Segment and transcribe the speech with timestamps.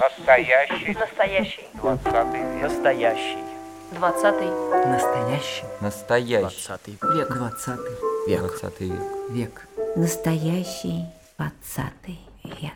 [0.00, 0.94] Настоящий.
[0.98, 1.66] Настоящий.
[1.74, 2.62] Двадцатый век.
[2.62, 3.38] Настоящий.
[3.92, 4.48] Двадцатый.
[4.86, 5.64] Настоящий.
[5.80, 6.40] Настоящий.
[6.40, 7.28] Двадцатый Век.
[7.32, 7.92] Двадцатый.
[8.26, 8.40] век.
[8.40, 9.02] Двадцатый век.
[9.30, 9.68] Век.
[9.96, 11.04] Настоящий
[11.38, 12.72] двадцатый век.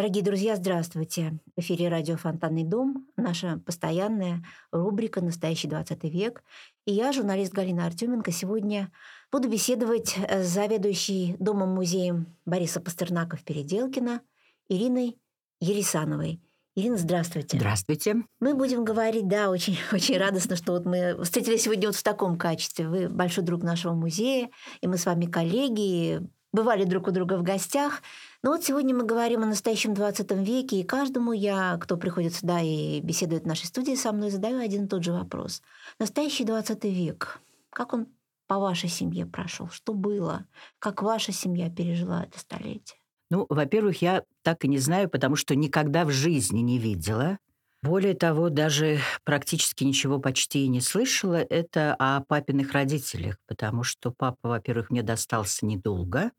[0.00, 1.38] Дорогие друзья, здравствуйте.
[1.54, 4.42] В эфире радио «Фонтанный дом», наша постоянная
[4.72, 6.42] рубрика «Настоящий 20 век».
[6.86, 8.90] И я, журналист Галина Артеменко, сегодня
[9.30, 14.22] буду беседовать с заведующей Домом-музеем Бориса Пастернака в Переделкино
[14.70, 15.18] Ириной
[15.60, 16.40] Ересановой.
[16.74, 17.58] Ирина, здравствуйте.
[17.58, 18.24] Здравствуйте.
[18.40, 22.38] Мы будем говорить, да, очень, очень радостно, что вот мы встретились сегодня вот в таком
[22.38, 22.88] качестве.
[22.88, 24.48] Вы большой друг нашего музея,
[24.80, 28.02] и мы с вами коллеги, бывали друг у друга в гостях.
[28.42, 32.60] Но вот сегодня мы говорим о настоящем 20 веке, и каждому я, кто приходит сюда
[32.60, 35.62] и беседует в нашей студии со мной, задаю один и тот же вопрос.
[35.98, 38.06] Настоящий 20 век, как он
[38.46, 39.68] по вашей семье прошел?
[39.68, 40.46] Что было?
[40.78, 42.98] Как ваша семья пережила это столетие?
[43.30, 47.38] Ну, во-первых, я так и не знаю, потому что никогда в жизни не видела.
[47.82, 51.36] Более того, даже практически ничего почти и не слышала.
[51.36, 56.32] Это о папиных родителях, потому что папа, во-первых, мне достался недолго.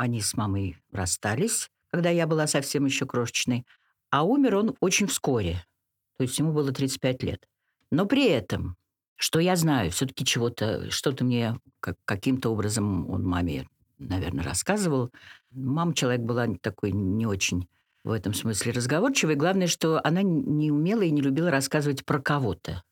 [0.00, 3.66] Они с мамой расстались, когда я была совсем еще крошечной.
[4.08, 5.66] А умер он очень вскоре.
[6.16, 7.46] То есть ему было 35 лет.
[7.90, 8.78] Но при этом,
[9.16, 15.10] что я знаю, все таки чего-то, что-то мне как, каким-то образом он маме, наверное, рассказывал.
[15.50, 17.68] Мама человек была такой не очень
[18.02, 19.34] в этом смысле разговорчивой.
[19.34, 22.82] Главное, что она не умела и не любила рассказывать про кого-то.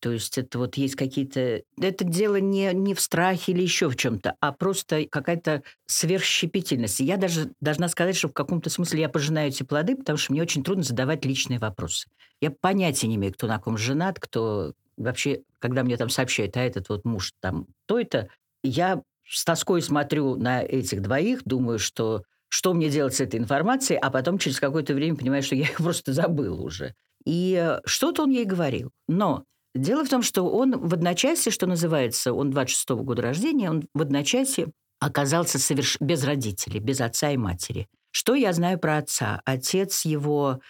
[0.00, 1.62] То есть это вот есть какие-то...
[1.80, 7.00] Это дело не, не в страхе или еще в чем-то, а просто какая-то сверхщепетильность.
[7.00, 10.32] И я даже должна сказать, что в каком-то смысле я пожинаю эти плоды, потому что
[10.32, 12.08] мне очень трудно задавать личные вопросы.
[12.40, 16.60] Я понятия не имею, кто на ком женат, кто вообще, когда мне там сообщают, а
[16.60, 18.28] этот вот муж там то это,
[18.62, 23.98] я с тоской смотрю на этих двоих, думаю, что что мне делать с этой информацией,
[23.98, 26.94] а потом через какое-то время понимаю, что я их просто забыл уже.
[27.24, 28.90] И что-то он ей говорил.
[29.06, 29.44] Но
[29.80, 34.02] дело в том, что он в одночасье, что называется, он 26-го года рождения, он в
[34.02, 34.68] одночасье
[35.00, 35.96] оказался соверш...
[36.00, 37.88] без родителей, без отца и матери.
[38.10, 39.42] Что я знаю про отца?
[39.44, 40.60] Отец его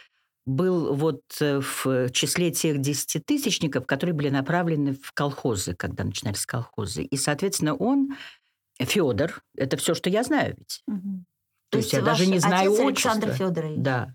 [0.44, 7.02] был вот э, в числе тех десятитысячников, которые были направлены в колхозы, когда начинались колхозы.
[7.02, 8.16] И, соответственно, он,
[8.78, 10.82] Федор, это все, что я знаю ведь.
[10.86, 11.26] Мгм.
[11.70, 13.10] То есть я даже не знаю отец отчества.
[13.12, 13.78] Александр Федорович.
[13.78, 14.14] Да.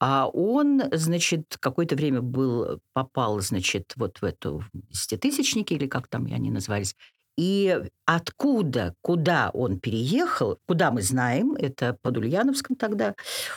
[0.00, 6.26] А он, значит, какое-то время был, попал, значит, вот в эту десятитысячники, или как там
[6.26, 6.96] они назывались.
[7.36, 13.14] И откуда, куда он переехал, куда мы знаем, это под Ульяновском тогда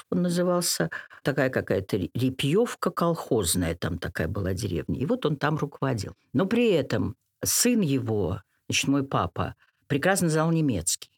[0.09, 0.89] он назывался,
[1.23, 4.99] такая какая-то репьевка колхозная, там такая была деревня.
[4.99, 6.15] И вот он там руководил.
[6.33, 9.55] Но при этом сын его, значит, мой папа,
[9.85, 11.11] прекрасно знал немецкий.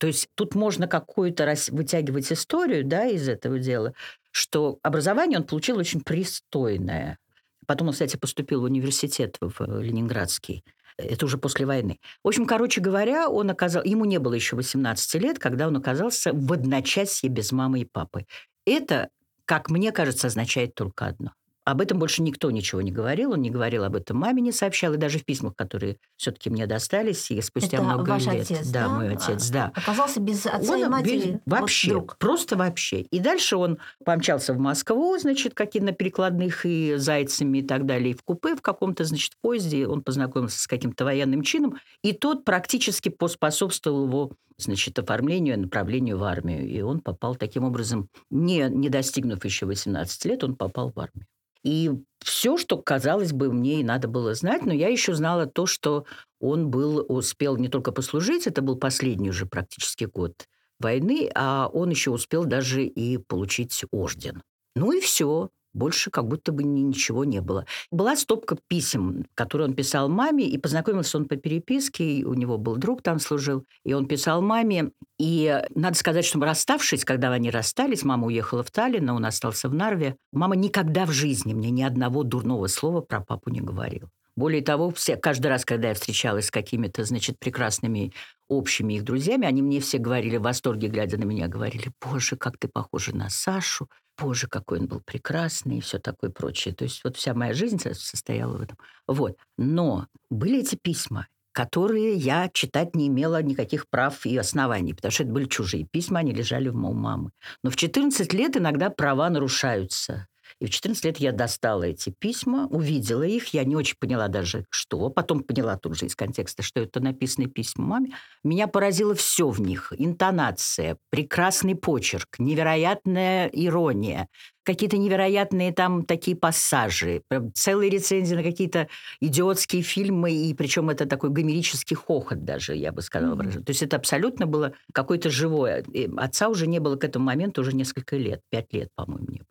[0.00, 3.92] То есть тут можно какую-то рас- вытягивать историю да, из этого дела,
[4.30, 7.18] что образование он получил очень пристойное.
[7.66, 10.64] Потом он, кстати, поступил в университет в э, Ленинградский.
[10.96, 12.00] Это уже после войны.
[12.24, 13.84] В общем, короче говоря, он оказал...
[13.84, 18.24] ему не было еще 18 лет, когда он оказался в одночасье без мамы и папы.
[18.64, 19.10] Это,
[19.44, 21.32] как мне кажется, означает только одно.
[21.70, 23.32] Об этом больше никто ничего не говорил.
[23.32, 24.94] Он не говорил об этом маме, не сообщал.
[24.94, 28.42] И даже в письмах, которые все-таки мне достались, и спустя Это много ваш лет.
[28.42, 28.88] отец, да, да?
[28.88, 29.72] мой отец, да.
[29.74, 31.16] Оказался без отца и Он матери.
[31.16, 32.16] без- вот вообще, вдруг.
[32.18, 33.02] просто вообще.
[33.02, 38.10] И дальше он помчался в Москву, значит, какие на перекладных и зайцами и так далее,
[38.12, 39.86] и в купе в каком-то, значит, поезде.
[39.86, 46.18] Он познакомился с каким-то военным чином, и тот практически поспособствовал его, значит, оформлению и направлению
[46.18, 46.68] в армию.
[46.68, 51.26] И он попал таким образом, не, не достигнув еще 18 лет, он попал в армию.
[51.64, 51.90] И
[52.20, 56.06] все, что, казалось бы, мне и надо было знать, но я еще знала то, что
[56.40, 60.46] он был, успел не только послужить, это был последний уже практически год
[60.78, 64.42] войны, а он еще успел даже и получить орден.
[64.74, 65.50] Ну и все.
[65.72, 67.66] Больше как будто бы ни- ничего не было.
[67.90, 72.58] Была стопка писем, которые он писал маме, и познакомился он по переписке, и у него
[72.58, 74.90] был друг там служил, и он писал маме.
[75.18, 79.68] И надо сказать, что расставшись, когда они расстались, мама уехала в Таллин, а он остался
[79.68, 84.10] в Нарве, мама никогда в жизни мне ни одного дурного слова про папу не говорила.
[84.36, 88.12] Более того, все, каждый раз, когда я встречалась с какими-то, значит, прекрасными
[88.48, 92.56] общими их друзьями, они мне все говорили, в восторге глядя на меня, говорили, боже, как
[92.56, 93.88] ты похожа на Сашу,
[94.20, 96.74] боже, какой он был прекрасный и все такое прочее.
[96.74, 98.78] То есть вот вся моя жизнь со- состояла в этом.
[99.06, 99.36] Вот.
[99.58, 105.24] Но были эти письма, которые я читать не имела никаких прав и оснований, потому что
[105.24, 107.30] это были чужие письма, они лежали у мамы.
[107.64, 110.26] Но в 14 лет иногда права нарушаются.
[110.60, 114.66] И в 14 лет я достала эти письма, увидела их, я не очень поняла даже,
[114.70, 115.08] что.
[115.08, 118.10] Потом поняла тут же из контекста, что это написанные письма маме.
[118.44, 119.92] Меня поразило все в них.
[119.96, 124.28] Интонация, прекрасный почерк, невероятная ирония,
[124.62, 127.22] какие-то невероятные там такие пассажи,
[127.54, 128.88] целые рецензии на какие-то
[129.20, 133.34] идиотские фильмы, и причем это такой гомерический хохот даже, я бы сказала.
[133.34, 133.62] Mm-hmm.
[133.64, 135.82] То есть это абсолютно было какое-то живое.
[135.92, 139.38] И отца уже не было к этому моменту уже несколько лет, пять лет, по-моему, не
[139.38, 139.49] было.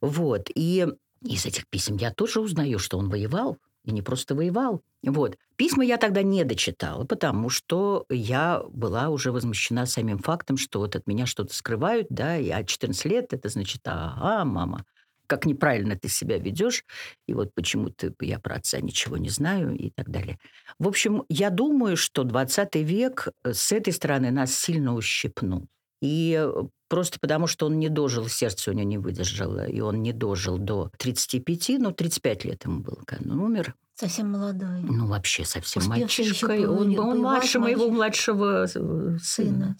[0.00, 0.48] Вот.
[0.54, 0.86] И
[1.22, 4.82] из этих писем я тоже узнаю, что он воевал, и не просто воевал.
[5.02, 5.36] Вот.
[5.56, 10.96] Письма я тогда не дочитала, потому что я была уже возмущена самим фактом, что вот
[10.96, 14.84] от меня что-то скрывают, да, а 14 лет, это значит, ага, мама,
[15.26, 16.84] как неправильно ты себя ведешь,
[17.26, 20.38] и вот почему ты, я про отца ничего не знаю и так далее.
[20.78, 25.68] В общем, я думаю, что 20 век с этой стороны нас сильно ущипнул.
[26.00, 30.02] И э, просто потому, что он не дожил, сердце у него не выдержало, и он
[30.02, 33.74] не дожил до 35, ну, 35 лет ему было, когда он умер.
[33.94, 34.80] Совсем молодой.
[34.80, 36.66] Ну, вообще совсем мальчишкой.
[36.66, 39.18] Он, он младше моего младшего сына.
[39.22, 39.76] сына.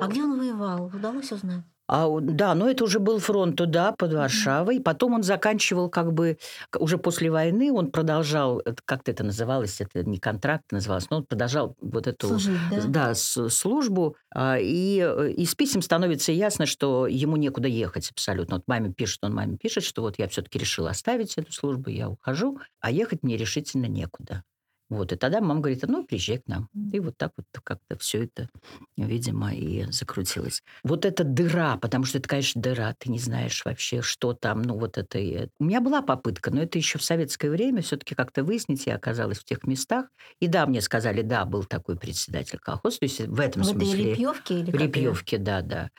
[0.00, 0.86] А где он воевал?
[0.86, 1.64] Удалось узнать?
[1.88, 4.78] А, да, но это уже был фронт туда, под Варшавой.
[4.80, 6.38] Потом он заканчивал как бы,
[6.78, 11.76] уже после войны он продолжал, как это называлось, это не контракт называлось, но он продолжал
[11.80, 12.82] вот эту Служить, да?
[12.86, 14.16] Да, службу.
[14.34, 18.56] А, и э, из писем становится ясно, что ему некуда ехать абсолютно.
[18.56, 22.10] Вот маме пишет, он маме пишет, что вот я все-таки решил оставить эту службу, я
[22.10, 24.44] ухожу, а ехать мне решительно некуда.
[24.88, 26.68] Вот, и тогда мама говорит, ну, приезжай к нам.
[26.92, 28.48] И вот так вот как-то все это,
[28.96, 30.62] видимо, и закрутилось.
[30.82, 34.78] Вот эта дыра, потому что это, конечно, дыра, ты не знаешь вообще, что там, ну,
[34.78, 35.18] вот это...
[35.58, 39.38] У меня была попытка, но это еще в советское время все-таки как-то выяснить, я оказалась
[39.38, 40.06] в тех местах.
[40.40, 44.04] И да, мне сказали, да, был такой председатель колхоза, то есть в этом в смысле...
[44.04, 44.60] В Репьевке?
[44.60, 45.90] Или в Репьевке, да, да.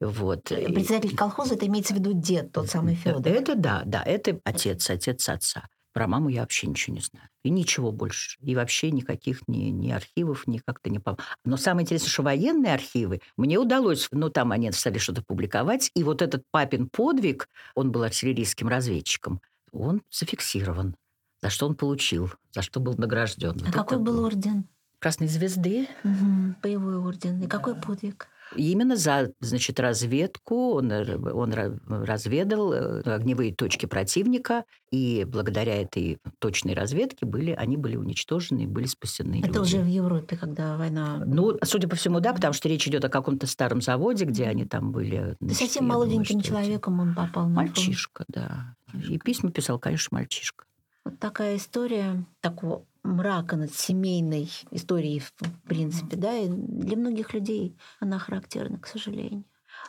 [0.00, 0.52] Вот.
[0.52, 3.26] Э, председатель колхоза, это имеется в виду дед, тот самый Федор?
[3.26, 5.68] Это да, да, это отец, отец отца.
[5.94, 7.28] Про маму я вообще ничего не знаю.
[7.44, 8.36] И ничего больше.
[8.40, 11.00] И вообще никаких ни, ни архивов, ни как-то не...
[11.44, 16.02] Но самое интересное, что военные архивы мне удалось, ну, там они стали что-то публиковать, и
[16.02, 20.96] вот этот папин подвиг, он был артиллерийским разведчиком, он зафиксирован.
[21.42, 23.60] За что он получил, за что был награжден.
[23.62, 24.66] А вот какой был орден?
[24.98, 25.86] Красной звезды.
[26.02, 27.40] Угу, боевой орден.
[27.40, 28.26] И какой подвиг?
[28.56, 31.54] Именно за значит, разведку он, он
[31.88, 38.66] разведал э, огневые точки противника, и благодаря этой точной разведке были, они были уничтожены и
[38.66, 39.40] были спасены.
[39.40, 39.58] Это люди.
[39.58, 41.22] уже в Европе, когда война...
[41.26, 44.64] Ну, судя по всему, да, потому что речь идет о каком-то старом заводе, где они
[44.64, 45.36] там были.
[45.40, 48.76] Значит, совсем молоденьким думаю, человеком он попал на Мальчишка, да.
[49.08, 50.64] И письма писал, конечно, мальчишка.
[51.04, 55.32] Вот такая история такого мрака над семейной историей, в
[55.68, 59.44] принципе, да, и для многих людей она характерна, к сожалению.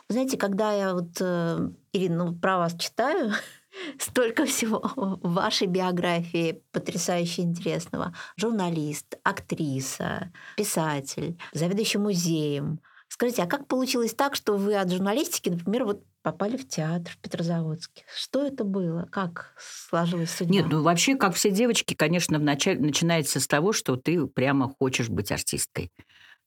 [0.08, 3.32] Знаете, когда я вот, э, Ирина, ну, про вас читаю,
[3.98, 8.14] столько всего в вашей биографии потрясающе интересного.
[8.36, 12.80] Журналист, актриса, писатель, заведующий музеем.
[13.08, 17.18] Скажите, а как получилось так, что вы от журналистики, например, вот попали в театр в
[17.18, 18.02] Петрозаводске.
[18.12, 19.06] Что это было?
[19.12, 20.54] Как сложилась судьба?
[20.54, 25.08] Нет, ну вообще, как все девочки, конечно, вначале начинается с того, что ты прямо хочешь
[25.08, 25.92] быть артисткой.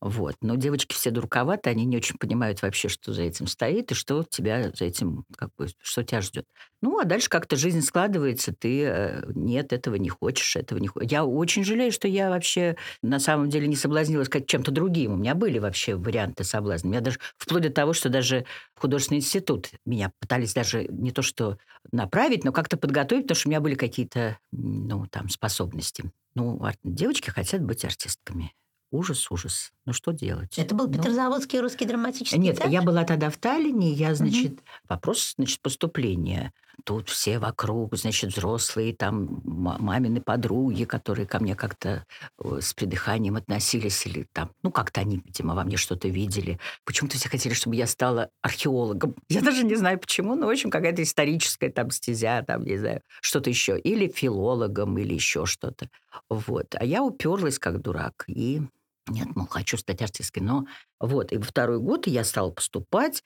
[0.01, 0.35] Вот.
[0.41, 4.23] Но девочки все дураковаты, они не очень понимают вообще, что за этим стоит и что
[4.23, 6.45] тебя за этим, как бы, что тебя ждет.
[6.81, 11.11] Ну, а дальше как-то жизнь складывается, ты э, нет, этого не хочешь, этого не хочешь.
[11.11, 15.13] Я очень жалею, что я вообще на самом деле не соблазнилась как чем-то другим.
[15.13, 16.87] У меня были вообще варианты соблазна.
[16.87, 18.45] У меня даже вплоть до того, что даже
[18.75, 21.57] художественный институт меня пытались даже не то что
[21.91, 26.09] направить, но как-то подготовить, потому что у меня были какие-то, ну, там, способности.
[26.35, 28.53] Ну, девочки хотят быть артистками.
[28.91, 29.71] Ужас, ужас.
[29.85, 30.57] Ну что делать?
[30.57, 32.71] Это был ну, Петрозаводский русский драматический Нет, театр?
[32.71, 34.61] я была тогда в Таллине, я, значит, угу.
[34.87, 36.53] вопрос, значит, поступления.
[36.85, 42.05] Тут все вокруг, значит, взрослые, там мамины подруги, которые ко мне как-то
[42.39, 46.59] с придыханием относились, или там, ну, как-то они, видимо, во мне что-то видели.
[46.85, 49.15] Почему-то все хотели, чтобы я стала археологом.
[49.29, 53.01] Я даже не знаю почему, но, в общем, какая-то историческая там стезя, там, не знаю,
[53.21, 53.77] что-то еще.
[53.77, 55.89] Или филологом, или еще что-то.
[56.29, 56.75] Вот.
[56.75, 58.61] А я уперлась как дурак и
[59.09, 60.43] нет, мол, хочу стать артисткой.
[60.43, 60.65] Но
[60.99, 63.23] вот, и во второй год я стала поступать,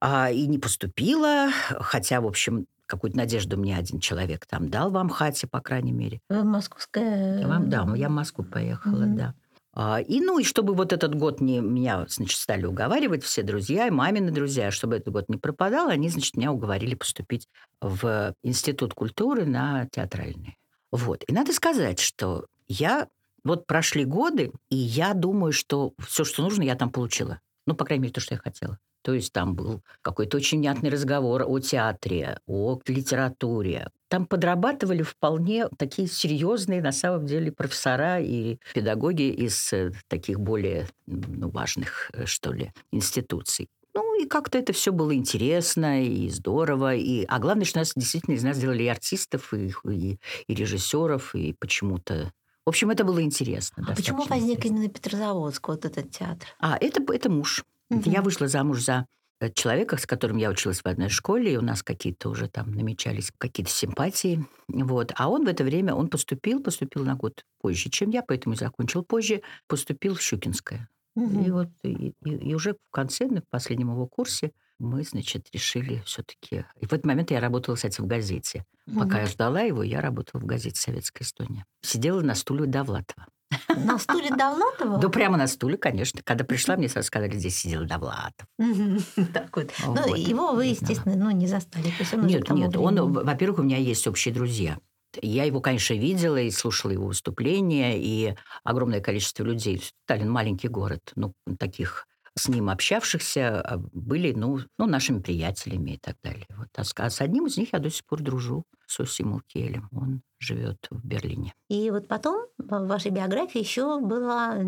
[0.00, 1.48] а, и не поступила,
[1.80, 6.20] хотя, в общем, какую-то надежду мне один человек там дал в Амхате, по крайней мере.
[6.28, 7.46] Московская...
[7.46, 9.16] Вам, да, я в Москву поехала, mm-hmm.
[9.16, 9.34] да.
[9.78, 13.86] А, и, ну, и чтобы вот этот год не меня, значит, стали уговаривать все друзья,
[13.86, 17.46] и мамины друзья, чтобы этот год не пропадал, они, значит, меня уговорили поступить
[17.82, 20.56] в Институт культуры на театральный.
[20.92, 21.24] Вот.
[21.26, 23.08] И надо сказать, что я
[23.46, 27.40] вот прошли годы, и я думаю, что все, что нужно, я там получила.
[27.66, 28.78] Ну, по крайней мере, то, что я хотела.
[29.02, 33.88] То есть там был какой-то очень внятный разговор о театре, о литературе.
[34.08, 40.88] Там подрабатывали вполне такие серьезные, на самом деле, профессора и педагоги из э, таких более
[41.06, 43.68] ну, важных, э, что ли, институций.
[43.94, 46.96] Ну, и как-то это все было интересно и здорово.
[46.96, 51.34] И, а главное, что нас действительно из нас сделали и артистов, и, и, и режиссеров,
[51.36, 52.32] и почему-то
[52.66, 53.86] в общем, это было интересно.
[53.88, 54.76] А почему возник интересно.
[54.76, 56.48] именно Петрозаводск, вот этот театр?
[56.58, 57.64] А, это, это муж.
[57.90, 58.10] Угу.
[58.10, 59.06] Я вышла замуж за
[59.38, 62.72] э, человека, с которым я училась в одной школе, и у нас какие-то уже там
[62.72, 64.44] намечались какие-то симпатии.
[64.66, 65.12] Вот.
[65.14, 68.58] А он в это время, он поступил, поступил на год позже, чем я, поэтому и
[68.58, 70.88] закончил позже, поступил в Щукинское.
[71.14, 71.44] Угу.
[71.44, 76.02] И вот и, и, и уже в конце, на последнем его курсе, мы, значит, решили
[76.04, 76.64] все-таки...
[76.80, 78.64] И в этот момент я работала, кстати, в газете.
[78.86, 79.00] Угу.
[79.00, 81.64] Пока я ждала его, я работала в газете «Советская Эстония».
[81.82, 83.26] Сидела на стуле Довлатова.
[83.68, 84.98] На стуле Довлатова?
[84.98, 86.20] Да прямо на стуле, конечно.
[86.24, 88.46] Когда пришла, мне сразу сказали, здесь сидел Довлатов.
[89.32, 89.72] Так вот.
[89.86, 91.92] Ну, его вы, естественно, ну, не застали.
[92.22, 92.76] Нет, нет.
[92.76, 94.78] Он, во-первых, у меня есть общие друзья.
[95.22, 99.82] Я его, конечно, видела и слушала его выступления, и огромное количество людей.
[100.04, 102.06] Сталин маленький город, ну, таких
[102.38, 106.46] с ним общавшихся а, были, ну, ну нашими приятелями и так далее.
[106.50, 106.68] Вот.
[106.76, 109.88] А, а с одним из них я до сих пор дружу, с Оси Мулкелем.
[109.92, 111.54] Он живет в Берлине.
[111.68, 114.58] И вот потом в вашей биографии еще была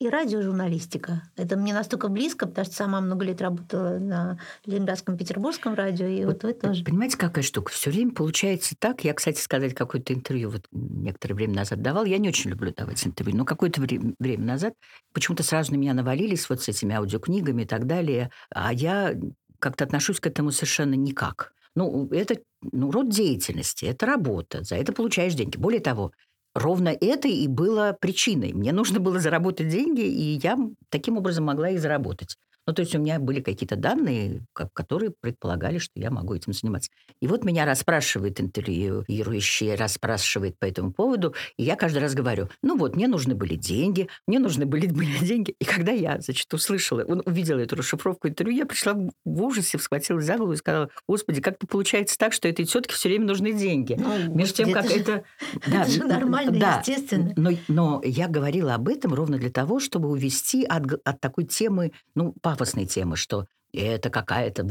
[0.00, 1.22] и радиожурналистика.
[1.36, 6.24] Это мне настолько близко, потому что сама много лет работала на Ленинградском, Петербургском радио, и
[6.24, 6.84] вот, вот вы тоже.
[6.84, 7.72] Понимаете, какая штука?
[7.72, 9.02] Все время получается так.
[9.02, 12.04] Я, кстати, сказать, какое-то интервью вот некоторое время назад давал.
[12.04, 14.74] Я не очень люблю давать интервью, но какое-то время, время назад
[15.12, 18.30] почему-то сразу на меня навалились вот с этими аудиокнигами и так далее.
[18.50, 19.16] А я
[19.58, 21.52] как-то отношусь к этому совершенно никак.
[21.74, 22.36] Ну, это
[22.72, 25.56] ну, род деятельности, это работа, за это получаешь деньги.
[25.56, 26.12] Более того,
[26.58, 28.52] ровно это и было причиной.
[28.52, 30.56] Мне нужно было заработать деньги, и я
[30.90, 32.36] таким образом могла их заработать.
[32.68, 36.90] Ну, то есть у меня были какие-то данные, которые предполагали, что я могу этим заниматься.
[37.18, 42.76] И вот меня расспрашивает интервьюирующий, расспрашивает по этому поводу, и я каждый раз говорю, ну
[42.76, 45.54] вот, мне нужны были деньги, мне нужны были, были деньги.
[45.58, 50.26] И когда я, значит, услышала, он увидела эту расшифровку интервью, я пришла в ужасе, схватилась
[50.26, 53.96] за голову и сказала, господи, как-то получается так, что этой тетке все время нужны деньги.
[53.98, 55.24] Ну, Между тем, как это...
[55.66, 57.32] Да, это же нормально, да, естественно.
[57.34, 61.92] Но, но я говорила об этом ровно для того, чтобы увести от, от такой темы,
[62.14, 64.66] ну, пафосной темы, что это какая-то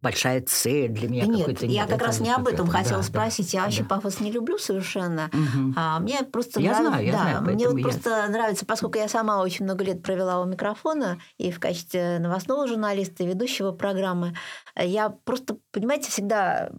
[0.00, 1.26] большая цель для меня.
[1.26, 3.52] Да нет, я как раз не об этом хотела да, спросить.
[3.52, 3.66] Я да.
[3.66, 5.30] вообще пафос не люблю совершенно.
[5.32, 5.74] Угу.
[5.76, 9.08] А мне просто я нравится, знаю, я да, знаю, мне вот просто нравится, поскольку я
[9.08, 14.34] сама очень много лет провела у микрофона и в качестве новостного журналиста и ведущего программы,
[14.74, 16.70] я просто, понимаете, всегда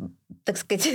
[0.43, 0.87] так сказать,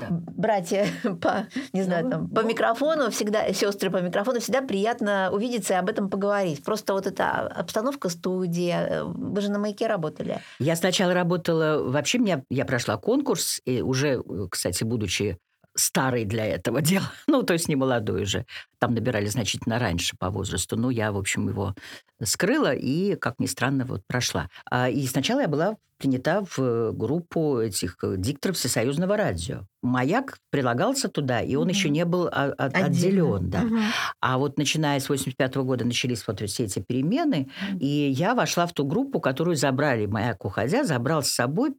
[0.00, 0.06] да.
[0.10, 0.86] братья
[1.20, 5.74] по, не знаю, ну, там, по ну, микрофону всегда, сестры по микрофону, всегда приятно увидеться
[5.74, 6.64] и об этом поговорить.
[6.64, 10.40] Просто вот эта обстановка студии, э, вы же на маяке работали.
[10.58, 15.38] Я сначала работала, вообще меня, я прошла конкурс, и уже, кстати, будучи
[15.78, 18.46] старый для этого дела, ну, то есть не молодой уже.
[18.78, 20.76] Там набирали значительно раньше по возрасту.
[20.76, 21.74] Ну, я, в общем, его
[22.22, 24.48] скрыла и, как ни странно, вот прошла.
[24.70, 29.62] А, и сначала я была принята в группу этих дикторов Всесоюзного радио.
[29.82, 31.70] Маяк прилагался туда, и он угу.
[31.70, 33.50] еще не был отделен.
[33.50, 33.62] Да.
[33.62, 33.76] Угу.
[34.20, 37.78] А вот начиная с 85 года начались вот все эти перемены, угу.
[37.80, 41.74] и я вошла в ту группу, которую забрали, Маяк уходя, забрал с собой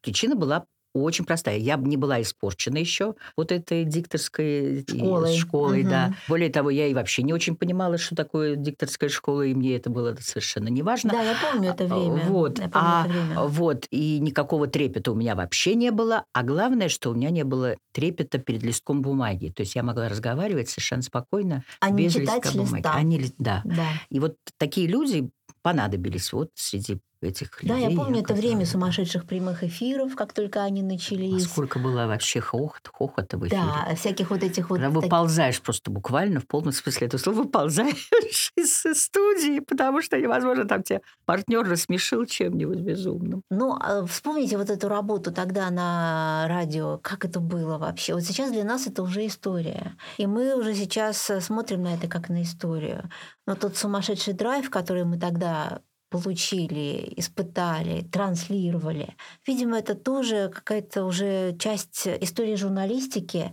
[0.00, 0.64] Причина была
[1.02, 1.58] очень простая.
[1.58, 5.90] Я не была испорчена еще вот этой дикторской школой, школой угу.
[5.90, 6.14] да.
[6.28, 9.90] Более того, я и вообще не очень понимала, что такое дикторская школа, и мне это
[9.90, 11.10] было совершенно не важно.
[11.10, 12.24] Да, я помню это время.
[12.26, 13.40] Вот, я помню а, это время.
[13.42, 17.44] вот и никакого трепета у меня вообще не было, а главное, что у меня не
[17.44, 22.50] было трепета перед листком бумаги, то есть я могла разговаривать совершенно спокойно а без листка
[22.52, 22.76] бумаги.
[22.76, 22.94] Листа.
[22.94, 23.62] Они, да.
[23.64, 23.86] да.
[24.10, 25.30] И вот такие люди
[25.62, 27.86] понадобились вот среди этих да, людей.
[27.86, 31.46] Да, я помню это время сумасшедших прямых эфиров, как только они начались.
[31.46, 33.62] А сколько было вообще хохот, хохота в эфире.
[33.62, 34.78] Да, всяких вот этих вот...
[34.78, 35.02] Когда так...
[35.02, 38.10] выползаешь просто буквально в полном смысле этого слова, выползаешь
[38.56, 43.42] из студии, потому что невозможно там тебя партнер рассмешил чем-нибудь безумным.
[43.50, 48.14] Ну, а вспомните вот эту работу тогда на радио, как это было вообще.
[48.14, 49.96] Вот сейчас для нас это уже история.
[50.18, 53.10] И мы уже сейчас смотрим на это как на историю.
[53.46, 55.80] Но тот сумасшедший драйв, который мы тогда
[56.14, 59.16] получили, испытали, транслировали.
[59.48, 63.52] Видимо, это тоже какая-то уже часть истории журналистики,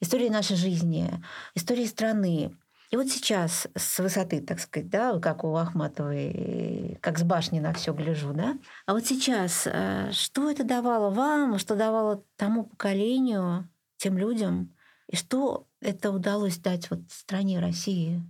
[0.00, 1.10] истории нашей жизни,
[1.54, 2.56] истории страны.
[2.90, 7.74] И вот сейчас с высоты, так сказать, да, как у Ахматовой, как с башни на
[7.74, 8.56] все гляжу, да.
[8.86, 14.74] А вот сейчас, э, что это давало вам, что давало тому поколению, тем людям,
[15.10, 18.22] и что это удалось дать вот стране России,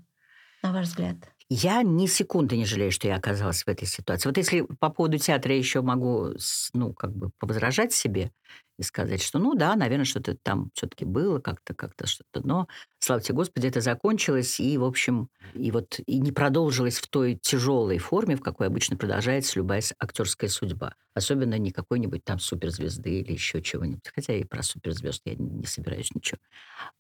[0.69, 1.17] на ваш взгляд?
[1.51, 4.29] Я ни секунды не жалею, что я оказалась в этой ситуации.
[4.29, 6.35] Вот если по поводу театра я еще могу,
[6.75, 8.33] ну, как бы возражать себе,
[8.79, 12.47] и сказать, что ну да, наверное, что-то там все-таки было, как-то, как-то что-то.
[12.47, 12.69] Но,
[13.01, 17.35] слава тебе Господи, это закончилось, и, в общем, и вот и не продолжилось в той
[17.41, 20.95] тяжелой форме, в какой обычно продолжается любая актерская судьба.
[21.15, 24.09] Особенно не какой-нибудь там суперзвезды или еще чего-нибудь.
[24.15, 26.39] Хотя и про суперзвезд я не собираюсь ничего.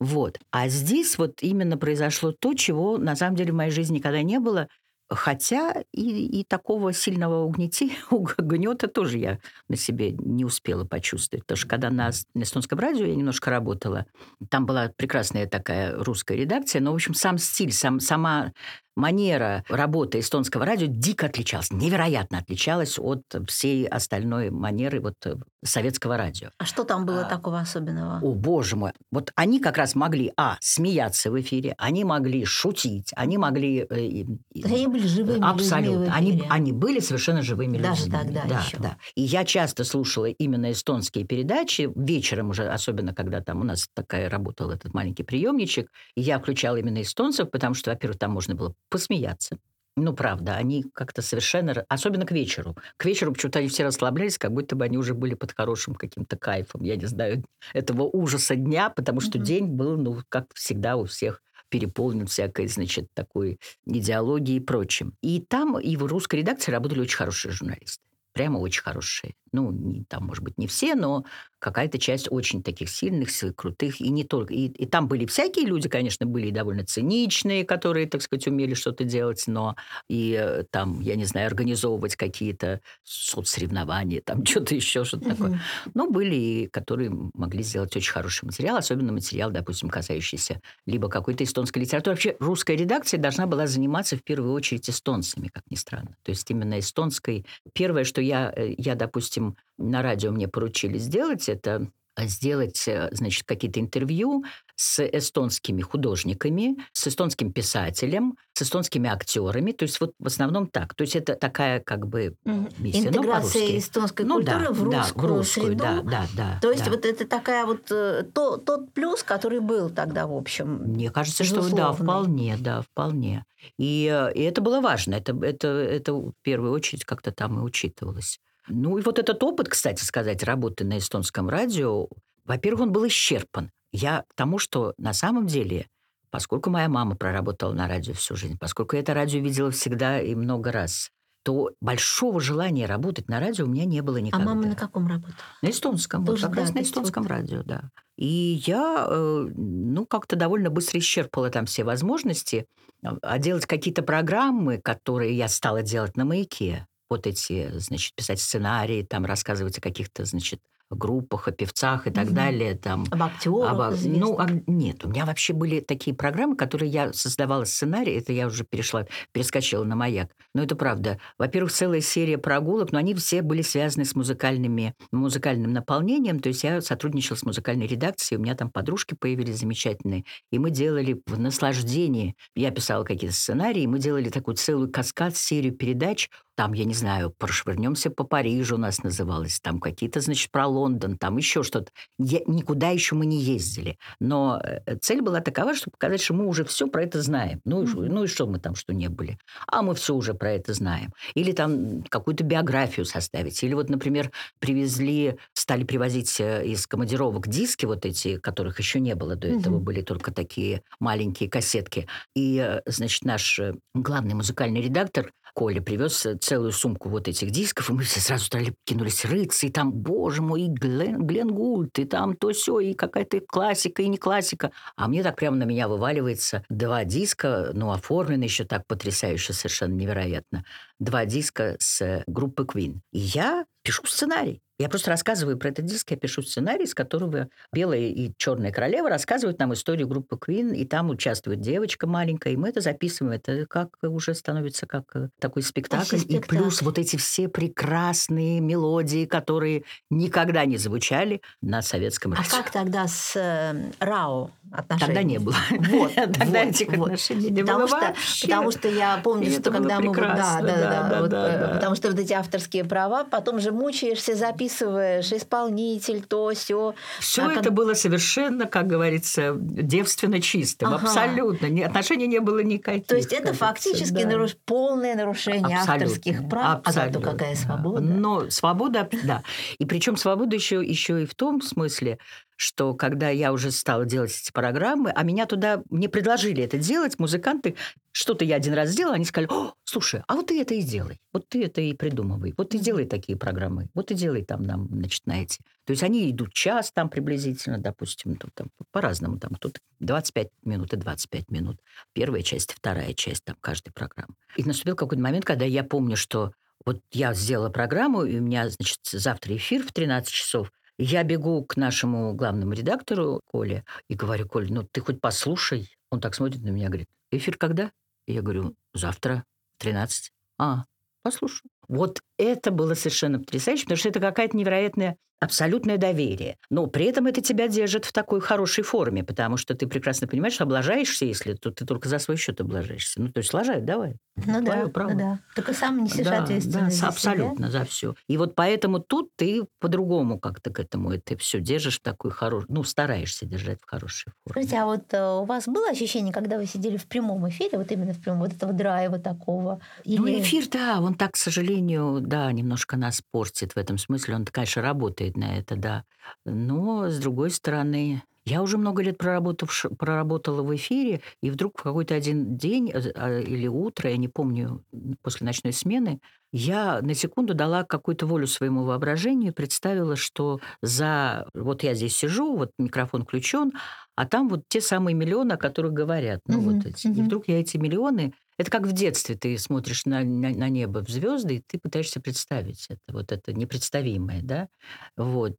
[0.00, 0.38] Вот.
[0.50, 4.38] А здесь вот именно произошло то, чего на самом деле в моей жизни никогда не
[4.40, 4.68] было–
[5.11, 9.38] Хотя и, и такого сильного угнети, угнета тоже я
[9.69, 11.45] на себе не успела почувствовать.
[11.45, 14.07] Потому что когда на эстонском радио я немножко работала,
[14.50, 18.53] там была прекрасная такая русская редакция, но, в общем, сам стиль, сам, сама
[18.99, 26.17] манера работы эстонского радио дико отличалась, невероятно отличалась от всей остальной манеры вот э, советского
[26.17, 26.50] радио.
[26.59, 28.21] А что там было а, такого особенного?
[28.21, 28.93] О, боже мой.
[29.11, 33.87] Вот они как раз могли, а, смеяться в эфире, они могли шутить, они могли...
[33.88, 34.25] Э,
[34.64, 36.05] они были живыми Абсолютно.
[36.05, 38.19] Людьми они, они были совершенно живыми Даже людьми.
[38.19, 38.76] тогда да, еще.
[38.78, 38.97] Да.
[39.14, 44.28] И я часто слушала именно эстонские передачи, вечером уже, особенно когда там у нас такая
[44.28, 48.75] работал этот маленький приемничек, и я включала именно эстонцев, потому что, во-первых, там можно было
[48.88, 49.59] посмеяться.
[49.97, 51.85] Ну, правда, они как-то совершенно...
[51.88, 52.76] Особенно к вечеру.
[52.97, 56.37] К вечеру почему-то они все расслаблялись, как будто бы они уже были под хорошим каким-то
[56.37, 59.42] кайфом, я не знаю, этого ужаса дня, потому что mm-hmm.
[59.42, 65.14] день был, ну, как всегда у всех переполнен всякой, значит, такой идеологией и прочим.
[65.21, 68.02] И там, и в русской редакции работали очень хорошие журналисты.
[68.33, 71.25] Прямо очень хорошие ну, не, там, может быть, не все, но
[71.59, 74.55] какая-то часть очень таких сильных, крутых, и не только.
[74.55, 78.75] И, и там были всякие люди, конечно, были и довольно циничные, которые, так сказать, умели
[78.75, 79.77] что-то делать, но
[80.09, 85.31] и э, там, я не знаю, организовывать какие-то соцсоревнования, там что-то еще, что-то mm-hmm.
[85.31, 85.61] такое.
[85.95, 91.45] Но были и которые могли сделать очень хороший материал, особенно материал, допустим, касающийся либо какой-то
[91.45, 92.15] эстонской литературы.
[92.15, 96.17] Вообще русская редакция должна была заниматься в первую очередь эстонцами, как ни странно.
[96.23, 97.45] То есть именно эстонской.
[97.73, 101.88] Первое, что я, э, я допустим, на радио мне поручили сделать, это
[102.26, 104.44] сделать, э, значит, какие-то интервью
[104.75, 109.73] с эстонскими художниками, с эстонским писателем, с эстонскими актерами.
[109.73, 110.94] То есть вот в основном так.
[110.94, 112.37] То есть это такая как бы
[112.78, 113.08] миссия.
[113.08, 115.79] Интеграция ну, эстонской ну, культуры да, в русскую, да, в русскую среду.
[115.79, 116.90] Да, да, да, То есть да.
[116.90, 120.76] вот это такая вот э, то, тот плюс, который был тогда, в общем.
[120.85, 123.44] Мне кажется, что да, вполне, да, вполне.
[123.79, 125.14] И, э, и это было важно.
[125.14, 128.40] Это, это, это в первую очередь как-то там и учитывалось.
[128.68, 132.09] Ну и вот этот опыт, кстати сказать, работы на эстонском радио,
[132.44, 133.70] во-первых, он был исчерпан.
[133.92, 135.87] Я к тому, что на самом деле,
[136.31, 140.35] поскольку моя мама проработала на радио всю жизнь, поскольку я это радио видела всегда и
[140.35, 141.11] много раз,
[141.44, 144.44] то большого желания работать на радио у меня не было никогда.
[144.44, 145.37] А мама на каком работала?
[145.62, 146.24] На эстонском.
[146.26, 147.31] Тоже, вот как да, раз на эстонском вот.
[147.31, 147.90] радио, да.
[148.16, 152.66] И я, э, ну, как-то довольно быстро исчерпала там все возможности.
[153.02, 159.03] А делать какие-то программы, которые я стала делать на «Маяке», вот эти, значит, писать сценарии,
[159.03, 162.35] там рассказывать о каких-то, значит, группах, о певцах и так угу.
[162.35, 162.75] далее.
[162.75, 163.73] Там, об актерах?
[163.73, 168.33] Об, ну, а, нет, у меня вообще были такие программы, которые я создавала сценарий, это
[168.33, 170.31] я уже перешла, перескочила на «Маяк».
[170.55, 171.18] Но это правда.
[171.38, 176.64] Во-первых, целая серия прогулок, но они все были связаны с музыкальными, музыкальным наполнением, то есть
[176.64, 181.38] я сотрудничала с музыкальной редакцией, у меня там подружки появились замечательные, и мы делали в
[181.38, 186.94] наслаждении, я писала какие-то сценарии, мы делали такую целую каскад, серию передач там, я не
[186.94, 191.92] знаю, прошвырнемся по Парижу у нас называлось, там какие-то, значит, про Лондон, там еще что-то.
[192.18, 193.97] Я, никуда еще мы не ездили.
[194.18, 197.61] Но э, цель была такова, чтобы показать, что мы уже все про это знаем.
[197.64, 198.09] Ну, mm-hmm.
[198.09, 199.38] ну и что мы там, что не были?
[199.68, 201.12] А мы все уже про это знаем.
[201.35, 203.62] Или там какую-то биографию составить.
[203.62, 209.14] Или вот, например, привезли, стали привозить э, из командировок диски вот эти, которых еще не
[209.14, 209.85] было до этого, mm-hmm.
[209.85, 212.09] были только такие маленькие кассетки.
[212.35, 213.61] И, э, значит, наш
[213.94, 218.77] главный музыкальный редактор Коля привез целую сумку вот этих дисков, и мы все сразу стали,
[218.85, 222.94] кинулись рыться, и там, боже мой, и Глен, Глен Гульт, и там то все, и
[222.94, 224.71] какая-то классика, и не классика.
[224.94, 229.94] А мне так прямо на меня вываливается два диска, ну, оформлены еще так потрясающе, совершенно
[229.94, 230.64] невероятно.
[231.01, 233.01] Два диска с группы Queen.
[233.11, 234.62] И я пишу сценарий.
[234.79, 239.11] Я просто рассказываю про этот диск, я пишу сценарий, с которого «Белая и черная королева»
[239.11, 243.33] рассказывают нам историю группы Queen, и там участвует девочка маленькая, и мы это записываем.
[243.35, 246.19] Это как уже становится как э, такой спектакль.
[246.19, 246.37] спектакль.
[246.37, 252.49] И плюс вот эти все прекрасные мелодии, которые никогда не звучали на советском радио.
[252.49, 254.53] А как тогда с э, РАО?
[254.73, 255.07] отношений?
[255.07, 255.57] Тогда не было.
[255.71, 257.07] Вот, Тогда вот, этих вот.
[257.07, 258.47] отношений не потому было что, вообще.
[258.47, 260.09] Потому что я помню, И что когда мы...
[260.09, 261.09] вот- Да, да, да.
[261.09, 261.75] да, вот, да, э, да.
[261.75, 264.37] Потому что вот эти авторские права, потом же мучаешься,
[264.68, 266.94] записываешь, исполнитель, то, все.
[267.20, 270.88] Все А это как- было совершенно, как говорится, девственно чистым.
[270.88, 271.07] Ага.
[271.07, 271.66] Абсолютно.
[271.66, 273.07] Ни- отношений не было никаких.
[273.07, 274.31] То есть это кажется, фактически да.
[274.31, 275.92] наруш- полное нарушение Абсолютно.
[276.07, 276.81] авторских прав.
[276.85, 277.31] А зато Абсолютно.
[277.33, 278.00] какая свобода.
[278.00, 279.42] Но свобода, да.
[279.78, 282.18] И причем свобода еще, еще и в том смысле,
[282.61, 287.16] что когда я уже стала делать эти программы, а меня туда, мне предложили это делать,
[287.20, 287.76] музыканты,
[288.11, 291.18] что-то я один раз сделала, они сказали, «О, слушай, а вот ты это и делай,
[291.33, 294.88] вот ты это и придумывай, вот ты делай такие программы, вот ты делай там нам,
[294.88, 295.59] значит, на эти.
[295.85, 300.92] То есть они идут час там приблизительно, допустим, тут там по-разному, там кто-то 25 минут
[300.92, 301.81] и 25 минут.
[302.12, 304.35] Первая часть, вторая часть там каждой программы.
[304.57, 306.53] И наступил какой-то момент, когда я помню, что
[306.85, 310.73] вот я сделала программу, и у меня, значит, завтра эфир в 13 часов.
[310.99, 315.90] Я бегу к нашему главному редактору Коле и говорю, Коль, ну ты хоть послушай.
[316.11, 317.92] Он так смотрит на меня, говорит, эфир когда?
[318.27, 319.44] Я говорю, завтра
[319.77, 320.33] в 13.
[320.59, 320.85] А,
[321.23, 321.71] послушаю.
[321.88, 326.57] Вот это было совершенно потрясающе, потому что это какая-то невероятная абсолютное доверие.
[326.68, 330.55] Но при этом это тебя держит в такой хорошей форме, потому что ты прекрасно понимаешь,
[330.55, 333.20] что облажаешься, если то ты только за свой счет облажаешься.
[333.22, 334.16] Ну, то есть лажай, давай.
[334.35, 335.11] Ну да, Твое право.
[335.12, 335.38] ну да.
[335.55, 337.09] Только сам несешь Да, ответственность да, за себя.
[337.09, 338.14] абсолютно за все.
[338.29, 342.66] И вот поэтому тут ты по-другому как-то к этому это все держишь в такой хороший,
[342.68, 344.51] ну стараешься держать в хорошей форме.
[344.66, 347.92] Скажите, а вот э, у вас было ощущение, когда вы сидели в прямом эфире, вот
[347.92, 349.81] именно в прямом, вот этого драйва такого?
[350.05, 351.78] Ну, Или- эфир, да, он так, к сожалению,
[352.21, 354.35] да, немножко нас портит в этом смысле.
[354.37, 356.05] Он, конечно, работает на это, да.
[356.45, 361.82] Но, с другой стороны, я уже много лет проработавш- проработала в эфире, и вдруг в
[361.82, 364.84] какой-то один день э, а, или утро, я не помню,
[365.22, 366.20] после ночной смены,
[366.52, 371.48] я на секунду дала какую-то волю своему воображению, представила, что за...
[371.54, 373.72] Вот я здесь сижу, вот микрофон включен,
[374.16, 376.40] а там вот те самые миллионы, о которых говорят.
[376.48, 377.08] Ну, Мгм, вот эти.
[377.12, 377.22] И мгм.
[377.22, 381.08] вдруг я эти миллионы это как в детстве ты смотришь на, на, на небо, в
[381.08, 384.68] звезды, и ты пытаешься представить это, вот это непредставимое, да,
[385.16, 385.54] вот.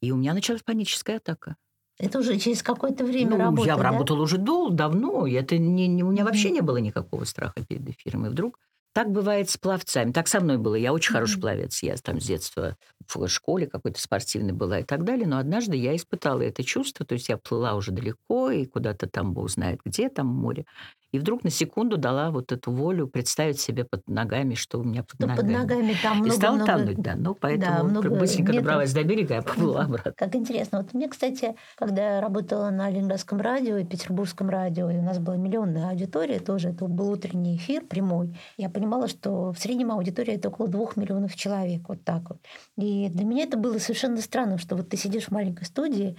[0.00, 1.56] И у меня началась паническая атака.
[1.98, 3.82] Это уже через какое-то время ну, работы, я да?
[3.84, 6.32] работала уже дол- давно, это не, не- у меня Мгм.
[6.32, 8.26] вообще не было никакого страха перед эфиром.
[8.26, 8.58] И вдруг
[8.92, 10.12] так бывает с пловцами.
[10.12, 10.74] Так со мной было.
[10.74, 11.40] Я очень хороший Мгм.
[11.42, 11.82] пловец.
[11.82, 12.76] Я там с детства
[13.08, 15.26] в школе какой-то спортивной была и так далее.
[15.26, 17.04] Но однажды я испытала это чувство.
[17.06, 20.64] То есть я плыла уже далеко и куда-то там, бог знает где, там море.
[21.12, 25.04] И вдруг на секунду дала вот эту волю представить себе под ногами, что у меня
[25.04, 25.52] под Что ногами.
[25.54, 26.72] под ногами там И много, стала много...
[26.72, 27.14] тонуть, да.
[27.14, 28.64] Ну, поэтому много быстренько метров.
[28.64, 30.12] добралась до берега, а поплыла обратно.
[30.16, 30.78] Как интересно.
[30.78, 35.20] Вот мне, кстати, когда я работала на Ленинградском радио и Петербургском радио, и у нас
[35.20, 40.34] была миллионная аудитория тоже, это был утренний эфир прямой, я понимала, что в среднем аудитория
[40.34, 42.38] это около двух миллионов человек, вот так вот.
[42.76, 46.16] И для меня это было совершенно странно, что вот ты сидишь в маленькой студии,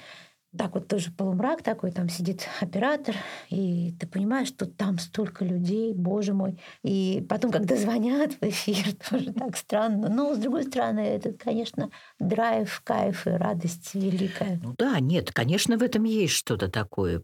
[0.57, 3.15] так вот тоже полумрак такой, там сидит оператор,
[3.49, 6.59] и ты понимаешь, что там столько людей, боже мой.
[6.83, 10.09] И потом, когда звонят в эфир, тоже так странно.
[10.09, 11.89] Но, с другой стороны, это, конечно,
[12.19, 14.59] драйв, кайф и радость великая.
[14.63, 17.21] Ну да, нет, конечно, в этом есть что-то такое.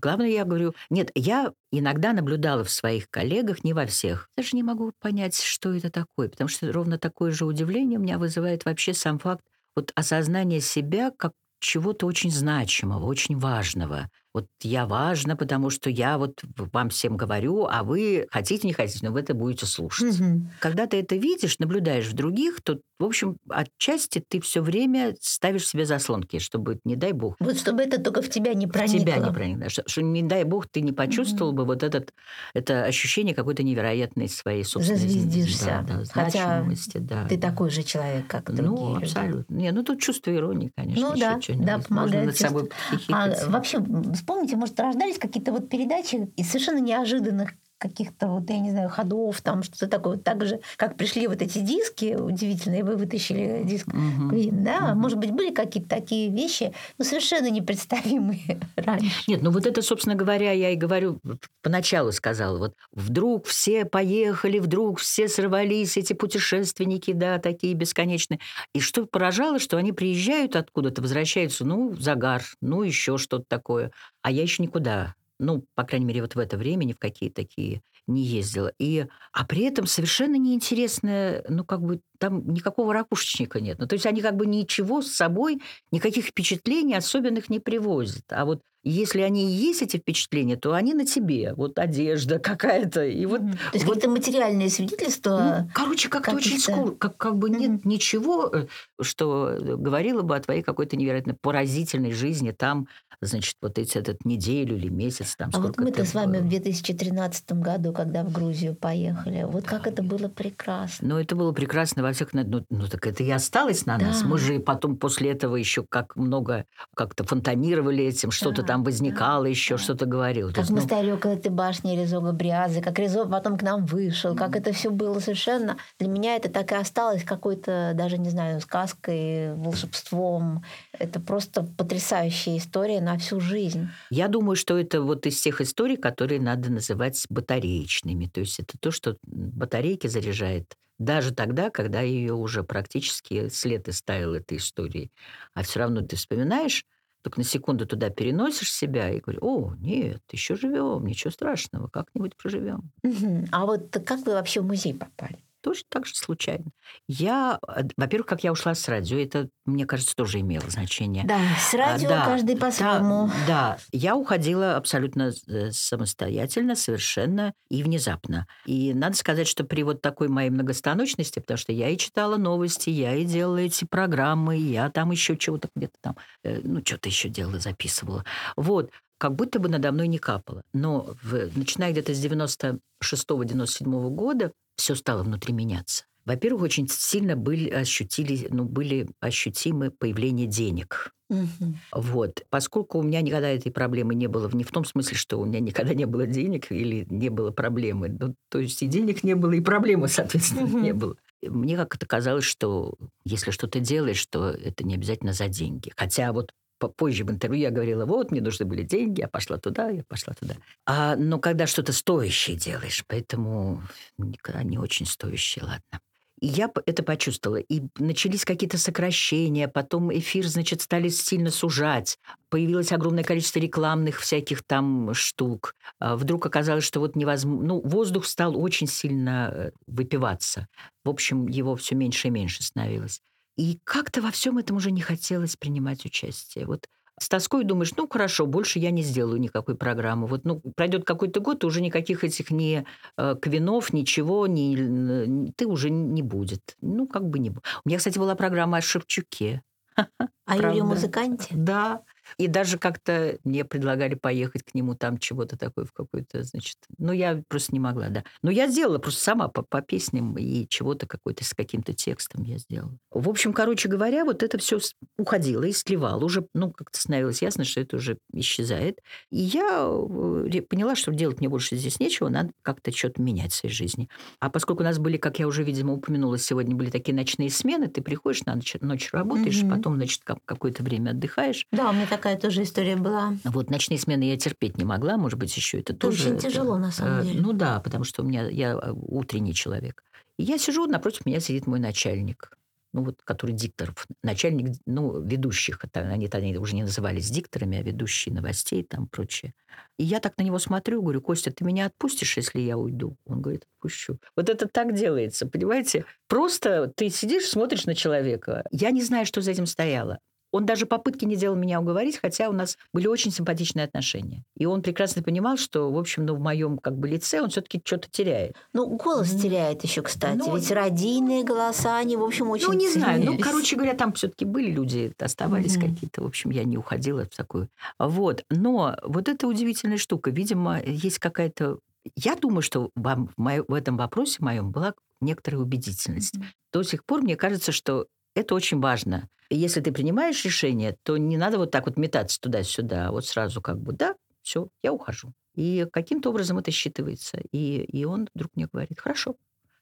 [0.00, 4.28] Главное, я говорю, нет, я иногда наблюдала в своих коллегах, не во всех.
[4.36, 8.18] Даже не могу понять, что это такое, потому что ровно такое же удивление у меня
[8.18, 9.44] вызывает вообще сам факт
[9.76, 11.32] вот осознания себя как
[11.64, 14.10] чего-то очень значимого, очень важного.
[14.34, 16.40] Вот я важна, потому что я вот
[16.72, 20.16] вам всем говорю, а вы хотите, не хотите, но вы это будете слушать.
[20.58, 25.68] Когда ты это видишь, наблюдаешь в других, то, в общем, отчасти ты все время ставишь
[25.68, 28.98] себе заслонки, чтобы, не дай бог, Вот чтобы это только в тебя не в проникло.
[29.00, 29.68] тебя не проникло.
[29.68, 32.12] Что, что, не дай бог, ты не почувствовал бы вот этот,
[32.54, 35.84] это ощущение какой-то невероятной своей собственной Зазвездишься.
[35.86, 36.30] Да, да, Хотя
[36.62, 37.26] значимости, да.
[37.28, 39.04] Ты такой же человек, как другие Ну, люди.
[39.04, 39.54] абсолютно.
[39.54, 41.10] Не, ну тут чувство иронии, конечно.
[41.10, 42.70] Ну да, да, Можно помогает над собой.
[43.12, 43.78] А вообще,
[44.24, 49.40] вспомните, может, рождались какие-то вот передачи из совершенно неожиданных каких-то, вот, я не знаю, ходов,
[49.42, 50.14] там что-то такое.
[50.16, 54.30] Вот так же, как пришли вот эти диски удивительные, вы вытащили диск Мгм.
[54.30, 54.80] Queen, да?
[54.90, 54.98] Мгм.
[55.00, 59.24] Может быть, были какие-то такие вещи, ну, совершенно непредставимые раньше.
[59.26, 61.20] Нет, ну вот это, собственно говоря, я и говорю,
[61.62, 68.40] поначалу сказала, вот вдруг все поехали, вдруг все сорвались, эти путешественники, да, такие бесконечные.
[68.74, 73.90] И что поражало, что они приезжают откуда-то, возвращаются, ну, загар, ну, еще что-то такое.
[74.22, 77.30] А я еще никуда, ну, по крайней мере, вот в это время ни в какие
[77.30, 78.72] такие не ездила.
[78.78, 83.78] И, а при этом совершенно неинтересная, ну, как бы там никакого ракушечника нет.
[83.78, 88.24] Ну, то есть они как бы ничего с собой, никаких впечатлений особенных не привозят.
[88.30, 91.54] А вот если они и есть эти впечатления, то они на тебе.
[91.54, 93.02] Вот одежда какая-то.
[93.06, 95.62] И вот, То есть вот какие-то материальные свидетельства.
[95.64, 96.94] ну, короче, как-то очень каких-то- скучно.
[96.96, 97.80] Как, как бы нет Мгм.
[97.84, 98.66] ничего, э,
[99.00, 102.86] что говорило бы о твоей какой-то невероятно поразительной жизни там,
[103.22, 106.50] значит, вот эти, этот неделю или месяц там а вот мы-то с вами в был.
[106.50, 111.08] 2013 году, когда в Грузию поехали, вот как это было прекрасно.
[111.08, 112.32] Ну, это было прекрасно во всех...
[112.32, 114.22] Ну, ну, так это и осталось на нас.
[114.22, 114.28] Да.
[114.28, 119.44] Мы же потом после этого еще как много как-то фонтанировали этим, что-то Да, там возникало
[119.44, 119.82] да, еще, да.
[119.82, 120.48] что-то говорил.
[120.48, 123.84] Как есть, мы ну, стояли около этой башни Резо Габриазы, как Резо потом к нам
[123.84, 125.76] вышел, как это все было совершенно...
[125.98, 130.64] Для меня это так и осталось какой-то, даже не знаю, сказкой, волшебством.
[130.98, 133.88] Это просто потрясающая история на всю жизнь.
[134.10, 138.26] Я думаю, что это вот из тех историй, которые надо называть батареечными.
[138.26, 144.34] То есть это то, что батарейки заряжает даже тогда, когда ее уже практически след истаял
[144.34, 145.12] этой истории.
[145.54, 146.84] А все равно ты вспоминаешь,
[147.22, 152.36] только на секунду туда переносишь себя и говоришь, о, нет, еще живем, ничего страшного, как-нибудь
[152.36, 152.92] проживем.
[153.02, 153.44] Мгм.
[153.52, 155.38] А вот как вы вообще в музей попали?
[155.64, 156.66] Тоже так же случайно.
[157.08, 161.24] Я, э, во-первых, как я ушла с радио, это, мне кажется, тоже имело значение.
[161.24, 163.28] Да, с радио А, да, каждый по-своему.
[163.46, 168.46] Да, да, я уходила абсолютно э, самостоятельно, совершенно и внезапно.
[168.66, 172.90] И надо сказать, что при вот такой моей многостаночности, потому что я и читала новости,
[172.90, 177.30] я и делала эти программы, я там еще чего-то где-то там, э, ну, что-то еще
[177.30, 178.26] делала, записывала.
[178.56, 180.62] Вот, как будто бы надо мной не капало.
[180.74, 186.04] Но в- начиная где-то с 96-97 года все стало внутри меняться.
[186.24, 191.12] Во-первых, очень сильно были, ощутили, ну, были ощутимы появление денег.
[191.30, 191.80] Мгм.
[191.92, 192.42] Вот.
[192.50, 195.60] Поскольку у меня никогда этой проблемы не было, не в том смысле, что у меня
[195.60, 198.08] никогда не было денег или не было проблемы.
[198.08, 200.82] Ну, то есть и денег не было, и проблемы, соответственно, Мгм.
[200.84, 201.16] не было.
[201.42, 205.92] Мне как-то казалось, что если что-то делаешь, то это не обязательно за деньги.
[205.96, 206.50] Хотя вот
[206.88, 210.34] позже в интервью я говорила, вот, мне нужны были деньги, я пошла туда, я пошла
[210.34, 210.54] туда.
[210.86, 213.82] А, но когда что-то стоящее делаешь, поэтому
[214.18, 216.00] никогда не очень стоящее, ладно.
[216.40, 217.58] И я это почувствовала.
[217.58, 222.18] И начались какие-то сокращения, потом эфир, значит, стали сильно сужать.
[222.50, 225.74] Появилось огромное количество рекламных всяких там штук.
[226.00, 227.66] А Вдруг оказалось, что вот невозможно...
[227.66, 230.68] Ну, воздух стал очень сильно э, выпиваться.
[231.04, 233.20] В общем, его все меньше и меньше становилось.
[233.56, 236.66] И как-то во всем этом уже не хотелось принимать участие.
[236.66, 236.88] Вот
[237.20, 240.26] с тоской думаешь, ну хорошо, больше я не сделаю никакой программы.
[240.26, 242.84] Вот, ну, пройдет какой-то год, и уже никаких этих ни
[243.16, 246.76] э, квинов, ничего, ни, ты уже не будет.
[246.80, 247.64] Ну, как бы не будет.
[247.84, 249.62] У меня, кстати, была программа о Шевчуке.
[250.46, 250.56] А.
[250.56, 251.46] Юрий Музыканте?
[251.52, 252.02] Да.
[252.38, 256.76] И даже как-то мне предлагали поехать к нему там чего-то такое в какой-то, значит...
[256.98, 258.24] Ну, я просто не могла, да.
[258.42, 262.58] Но я сделала просто сама по, по песням и чего-то какой-то с каким-то текстом я
[262.58, 262.96] сделала.
[263.10, 264.78] В общем, короче говоря, вот это все
[265.18, 266.24] уходило и сливало.
[266.24, 268.98] Уже, ну, как-то становилось ясно, что это уже исчезает.
[269.30, 273.56] И я э, поняла, что делать мне больше здесь нечего, надо как-то что-то менять в
[273.56, 274.08] своей жизни.
[274.40, 277.88] А поскольку у нас были, как я уже, видимо, упомянула сегодня, были такие ночные смены,
[277.88, 279.70] ты приходишь на ночь, ночь работаешь, Мгм.
[279.70, 283.36] потом, значит, как- какое-то время отдыхаешь, Да, меня такая тоже история была.
[283.44, 286.24] вот ночные смены я терпеть не могла, может быть, еще это Это тоже...
[286.24, 287.40] очень это, тяжело, на самом э, деле.
[287.40, 290.02] Ну да, потому что у меня я э, утренний человек.
[290.38, 292.50] И я сижу, напротив меня сидит мой начальник,
[292.92, 297.82] ну вот, который дикторов, начальник, ну, ведущих, это они тогда уже не назывались дикторами, а
[297.82, 299.52] ведущие новостей там прочее.
[299.98, 303.16] И я так на него смотрю, говорю, Костя, ты меня отпустишь, если я уйду?
[303.26, 304.18] Он говорит, отпущу.
[304.36, 306.04] Вот это так делается, понимаете?
[306.28, 308.64] Просто ты сидишь, смотришь на человека.
[308.70, 310.20] Я не знаю, что за этим стояло.
[310.54, 314.44] Он даже попытки не делал меня уговорить, хотя у нас были очень симпатичные отношения.
[314.56, 317.82] И он прекрасно понимал, что, в общем, ну, в моем как бы лице он все-таки
[317.84, 318.54] что-то теряет.
[318.72, 319.40] Ну, голос Мгм.
[319.42, 320.36] теряет еще, кстати.
[320.38, 323.24] Ну, Ведь радийные голоса, они, в общем, очень ну, не знаю.
[323.24, 325.92] Ну, короче говоря, там все-таки были люди, оставались Мгм.
[325.92, 326.22] какие-то.
[326.22, 327.68] В общем, я не уходила в такую.
[327.98, 328.44] Вот.
[328.48, 330.30] Но вот эта удивительная штука.
[330.30, 331.80] Видимо, есть какая-то...
[332.14, 336.36] Я думаю, что вам в, моё- в этом вопросе моем была некоторая убедительность.
[336.36, 336.46] Мгм.
[336.72, 339.28] До сих пор мне кажется, что это очень важно.
[339.48, 343.60] И если ты принимаешь решение, то не надо вот так вот метаться туда-сюда, вот сразу
[343.60, 345.32] как бы, да, все, я ухожу.
[345.54, 347.40] И каким-то образом это считывается.
[347.52, 349.36] И, и он вдруг мне говорит, хорошо.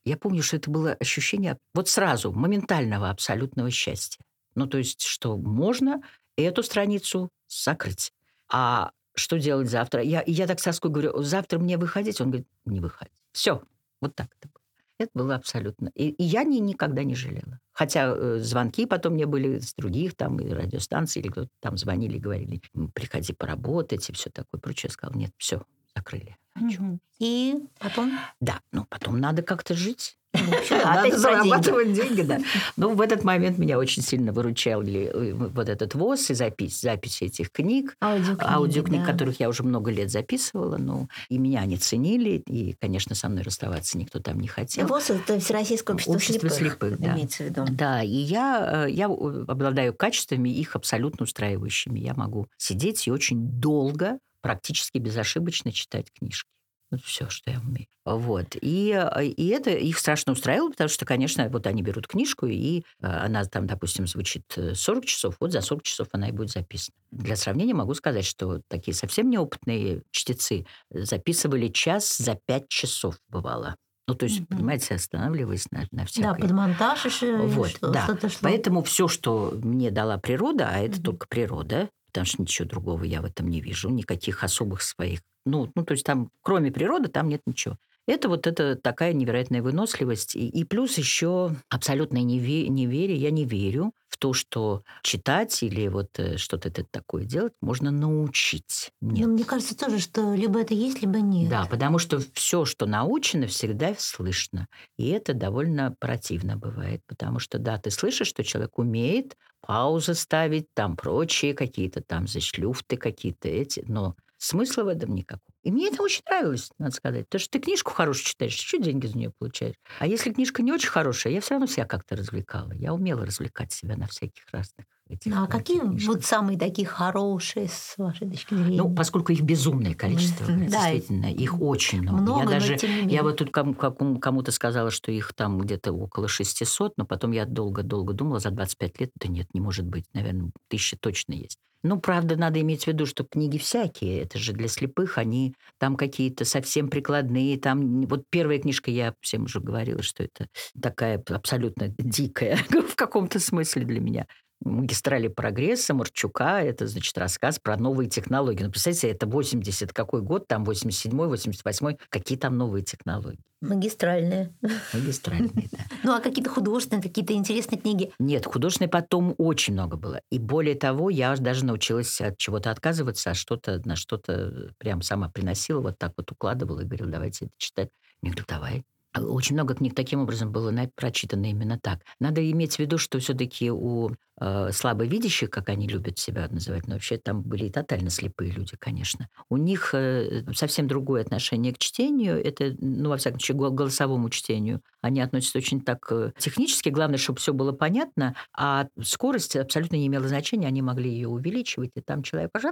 [0.05, 4.21] Я помню, что это было ощущение вот сразу, моментального абсолютного счастья.
[4.55, 6.03] Ну, то есть, что можно
[6.37, 8.13] эту страницу закрыть.
[8.49, 10.03] А что делать завтра?
[10.03, 12.21] Я, я так с тоской говорю, завтра мне выходить?
[12.21, 13.15] Он говорит, не выходить.
[13.33, 13.63] Все,
[14.01, 14.62] вот так это было.
[15.03, 15.91] Это было абсолютно.
[15.95, 17.59] И, и я ни, никогда не жалела.
[17.73, 22.17] Хотя э, звонки потом мне были с других там и радиостанций, или кто-то там звонили
[22.17, 24.89] и говорили, «М, приходи поработать и все такое прочее.
[24.91, 26.37] Я сказала, нет, все, закрыли.
[26.55, 26.99] Хочу.
[27.19, 28.13] И потом...
[28.41, 30.19] Да, но потом надо как-то жить.
[30.71, 32.39] Надо Опять про зарабатывать деньги, да.
[32.77, 37.25] Ну, в этот момент меня очень сильно выручали э, вот этот ВОЗ и запись, записи
[37.25, 39.13] этих книг, Аудиокниги, аудиокниг, да.
[39.13, 40.79] которых я уже много лет записывала.
[40.79, 44.87] Ну, и меня они ценили, и, конечно, со мной расставаться никто там не хотел.
[44.87, 47.15] ВОЗ– это Всероссийское общество, Общество слепых, слепых, да.
[47.15, 47.65] имеется в виду.
[47.71, 52.01] Да, и я, э, я обладаю качествами их абсолютно устраивающими.
[52.01, 56.49] Я могу сидеть и очень долго, практически безошибочно читать книжки.
[56.93, 57.87] Вот все, что я умею.
[58.05, 58.55] Вот.
[58.61, 62.81] И, э, и это их страшно устраивало, потому что, конечно, вот они берут книжку, и
[62.81, 66.51] э, она там, допустим, звучит э, 40 часов, вот за 40 часов она и будет
[66.51, 66.95] записана.
[67.11, 73.75] Для сравнения могу сказать, что такие совсем неопытные чтецы записывали час за 5 часов, бывало.
[74.09, 74.47] Ну, то есть, Мгм.
[74.47, 76.43] понимаете, останавливаясь на, на Да, всякой...
[76.43, 78.05] под монтаж еще Вот, что- да.
[78.05, 78.39] что-то шло.
[78.43, 81.03] Поэтому все, что мне дала природа, а это Мгм.
[81.05, 85.21] только природа, потому что ничего другого я в этом не вижу, никаких особых своих.
[85.45, 87.77] Ну, ну то есть там, кроме природы, там нет ничего.
[88.09, 90.35] Это вот это такая невероятная выносливость.
[90.35, 93.17] И, и плюс еще абсолютное неве- неверие.
[93.17, 97.93] Я не верю в то, что читать или вот э, что-то это такое делать можно
[97.93, 98.91] научить.
[99.01, 99.27] Нет.
[99.27, 101.49] Ну, мне кажется тоже, что либо это есть, либо нет.
[101.49, 104.67] Да, потому что все, что научено, всегда слышно.
[104.99, 110.67] И это довольно противно бывает, потому что, да, ты слышишь, что человек умеет паузы ставить,
[110.75, 115.43] там прочие какие-то там зашлюфты какие-то эти, но смысла в этом никакого.
[115.63, 117.27] И мне это очень нравилось, надо сказать.
[117.27, 119.77] Потому что ты книжку хорошую читаешь, еще деньги за нее получаешь.
[119.99, 122.73] А если книжка не очень хорошая, я все равно себя как-то развлекала.
[122.73, 126.15] Я умела развлекать себя на всяких разных а этих какие книжках.
[126.15, 128.79] вот самые такие хорошие, с вашей точки зрения?
[128.79, 130.47] Ну, поскольку их безумное количество.
[130.47, 132.23] Да, действительно, их очень много.
[132.23, 133.75] много, я даже, я вот тут кому-
[134.19, 139.01] кому-то сказала, что их там где-то около 600, но потом я долго-долго думала, за 25
[139.01, 141.59] лет, да нет, не может быть, наверное, тысяча точно есть.
[141.85, 145.97] Ну, правда, надо иметь в виду, что книги всякие, это же для слепых, они там
[145.97, 150.47] какие-то совсем прикладные, там, вот первая книжка, я всем уже говорила, что это
[150.81, 152.57] такая абсолютно дикая
[152.89, 154.27] в каком-то смысле для меня.
[154.65, 158.63] Магистрали прогресса Марчука, это, значит, рассказ про новые технологии.
[158.63, 163.41] Ну, представьте, это 80 какой год, там 87-й, 88-й, какие там новые технологии?
[163.61, 164.55] Магистральные.
[164.93, 165.79] Магистральные, да.
[166.05, 168.13] Ну, а какие-то художественные, какие-то интересные книги?
[168.19, 170.21] Нет, художественной потом очень много было.
[170.31, 175.29] И более того, я даже научилась от чего-то отказываться, а что-то на что-то прям сама
[175.29, 177.89] приносила, вот так вот укладывала и говорила, давайте это читать.
[178.23, 178.85] Я говорю, давай.
[179.15, 182.01] Очень много книг таким образом было прочитано именно так.
[182.19, 186.95] Надо иметь в виду, что все-таки у э, слабовидящих, как они любят себя называть, но
[186.95, 189.29] вообще там были и тотально слепые люди, конечно.
[189.51, 192.43] У них э, совсем другое отношение к чтению.
[192.43, 194.81] Это, ну, во всяком случае, гол- голосовому чтению.
[195.03, 196.89] Они относятся очень так э, технически.
[196.89, 200.67] Главное, чтобы все было понятно, а скорость абсолютно не имела значения.
[200.69, 202.63] Они могли ее увеличивать, и там человек вот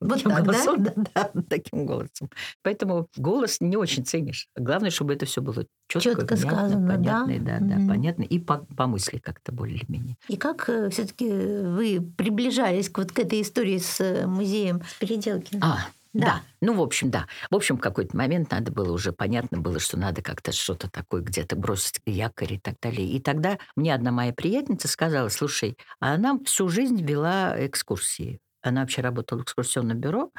[0.00, 1.30] Вот так, да?
[1.48, 2.28] таким голосом.
[2.62, 4.48] Поэтому голос не очень ценишь.
[4.56, 6.94] Главное, чтобы это все было четко, Чётко сказано, да?
[6.94, 7.88] понятно, да, да, Мгм.
[7.88, 10.16] понятно, и по, по мысли как-то более-менее.
[10.28, 15.60] И как все-таки вы приближались к вот к этой истории с музеем Переделкина?
[15.64, 15.78] А,
[16.14, 16.26] Да.
[16.26, 16.42] да.
[16.60, 17.26] Ну, в общем, да.
[17.50, 21.22] В общем, в какой-то момент надо было уже, понятно было, что надо как-то что-то такое
[21.22, 23.08] где-то бросить якорь и так далее.
[23.08, 28.40] И тогда мне одна моя приятельница сказала, слушай, а она всю жизнь вела экскурсии.
[28.62, 30.30] Она вообще работала в экскурсионном бюро,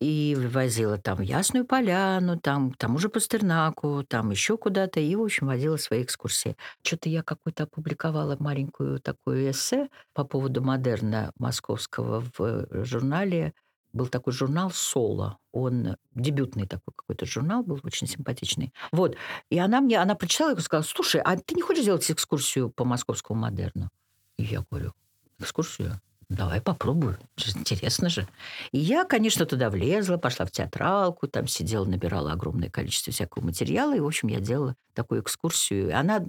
[0.00, 5.14] и возила там в Ясную Поляну, там к тому же Пастернаку, там еще куда-то, и,
[5.14, 6.56] в общем, водила свои экскурсии.
[6.82, 13.52] Что-то я какую-то опубликовала маленькую такую эссе по поводу модерна московского в э, журнале.
[13.92, 15.38] Был такой журнал «Соло».
[15.52, 18.72] Он дебютный такой какой-то журнал был, очень симпатичный.
[18.92, 19.16] Вот.
[19.48, 22.84] И она мне, она прочитала и сказала, слушай, а ты не хочешь сделать экскурсию по
[22.84, 23.90] московскому модерну?
[24.36, 24.92] И я говорю,
[25.38, 26.00] экскурсию?
[26.30, 27.18] Давай попробую.
[27.36, 28.28] Это Интересно же.
[28.70, 33.96] И я, конечно, туда влезла, пошла в театралку, там сидела, набирала огромное количество всякого материала.
[33.96, 35.96] И, в общем, я делала такую экскурсию.
[35.98, 36.20] Она,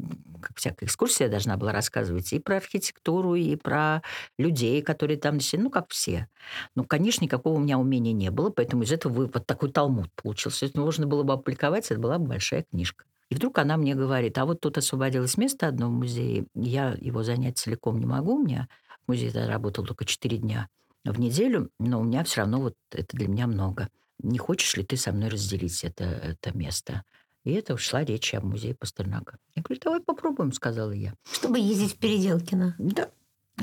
[0.42, 4.02] как всякая экскурсия, должна была рассказывать и про архитектуру, и про
[4.40, 6.28] людей, которые там населены, ну, как все.
[6.76, 10.66] Ну, конечно, никакого у меня умения не было, поэтому из этого вот такой талмуд получился.
[10.66, 13.06] Если можно было бы опубликовать, это была бы большая книжка.
[13.30, 17.24] И вдруг она мне говорит, а вот тут освободилось место одно в музее, я его
[17.24, 18.68] занять целиком не могу, у меня
[19.12, 20.70] музей тогда работал только 4 дня
[21.04, 23.90] в неделю, но у меня все равно вот это для меня много.
[24.20, 27.04] Не хочешь ли ты со мной разделить это, это место?
[27.44, 29.38] И это шла речь о музее Пастернака.
[29.56, 31.14] Я говорю, давай попробуем, сказала я.
[31.32, 32.76] Чтобы ездить в Переделкино.
[32.78, 33.10] Да.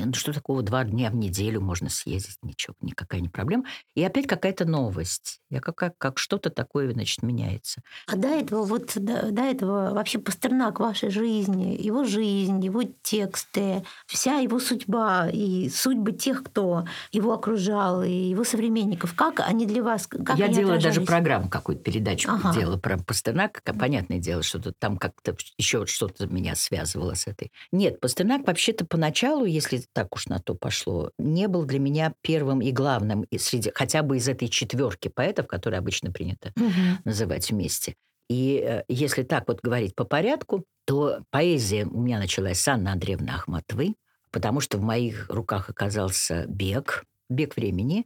[0.05, 3.65] Ну, Что такого два дня в неделю можно съездить, ничего, никакая не проблема.
[3.95, 5.41] И опять какая-то новость.
[5.49, 7.81] Я как, как, как что-то такое, значит, меняется.
[8.07, 13.83] А до этого, вот до, до этого вообще Пастернак вашей жизни, его жизнь, его тексты,
[14.07, 19.83] вся его судьба и судьбы тех, кто его окружал, и его современников, как они для
[19.83, 21.07] вас, как Я они делала даже отражались?
[21.07, 22.53] программу какую-то, передачу Ага.
[22.53, 23.61] делала про Пастернака.
[23.73, 27.51] Понятное дело, что тут там как-то еще что-то меня связывало с этой.
[27.71, 32.61] Нет, Пастернак вообще-то поначалу, если так уж на то пошло, не был для меня первым
[32.61, 36.99] и главным среди, хотя бы из этой четверки поэтов, которые обычно принято Мгм.
[37.05, 37.95] называть вместе.
[38.29, 42.89] И э, если так вот говорить по порядку, то поэзия у меня началась с Анны
[42.89, 43.95] Андреевны Ахматовой,
[44.31, 48.05] потому что в моих руках оказался бег, бег времени.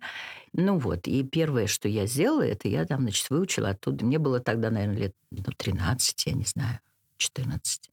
[0.53, 4.05] Ну вот, и первое, что я сделала, это я там, значит, выучила оттуда.
[4.05, 6.79] Мне было тогда, наверное, лет ну, 13, я не знаю,
[7.17, 7.89] 14.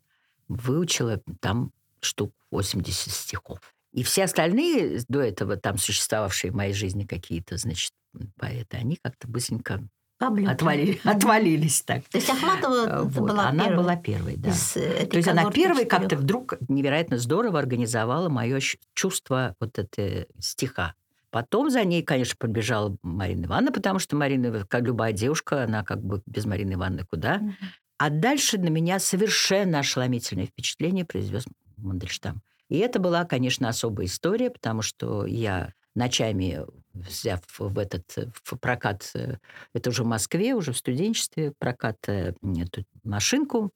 [0.49, 3.61] Выучила там штук 80 стихов.
[3.93, 7.93] И все остальные до этого там существовавшие в моей жизни какие-то, значит,
[8.37, 9.83] поэты, они как-то быстренько
[10.21, 12.05] отвали- отвалились так.
[12.05, 14.51] То есть Ахматова Вот, была она первой была первой, да.
[14.51, 18.61] из этой То есть она первой как-то вдруг невероятно здорово организовала мое
[18.95, 20.95] чувство вот это стиха.
[21.31, 26.03] Потом за ней, конечно, побежала Марина Ивановна, потому что Марина, как любая девушка, она как
[26.03, 27.39] бы без Марины Ивановны куда.
[27.39, 27.55] Мгм.
[27.99, 31.45] А дальше на меня совершенно ошеломительное впечатление произвез
[31.77, 32.43] Мандельштам.
[32.71, 36.65] И это была, конечно, особая история, потому что я ночами,
[36.95, 39.37] взяв в этот в прокат, э,
[39.75, 43.73] это уже в Москве, уже в студенчестве, прокат э, эту машинку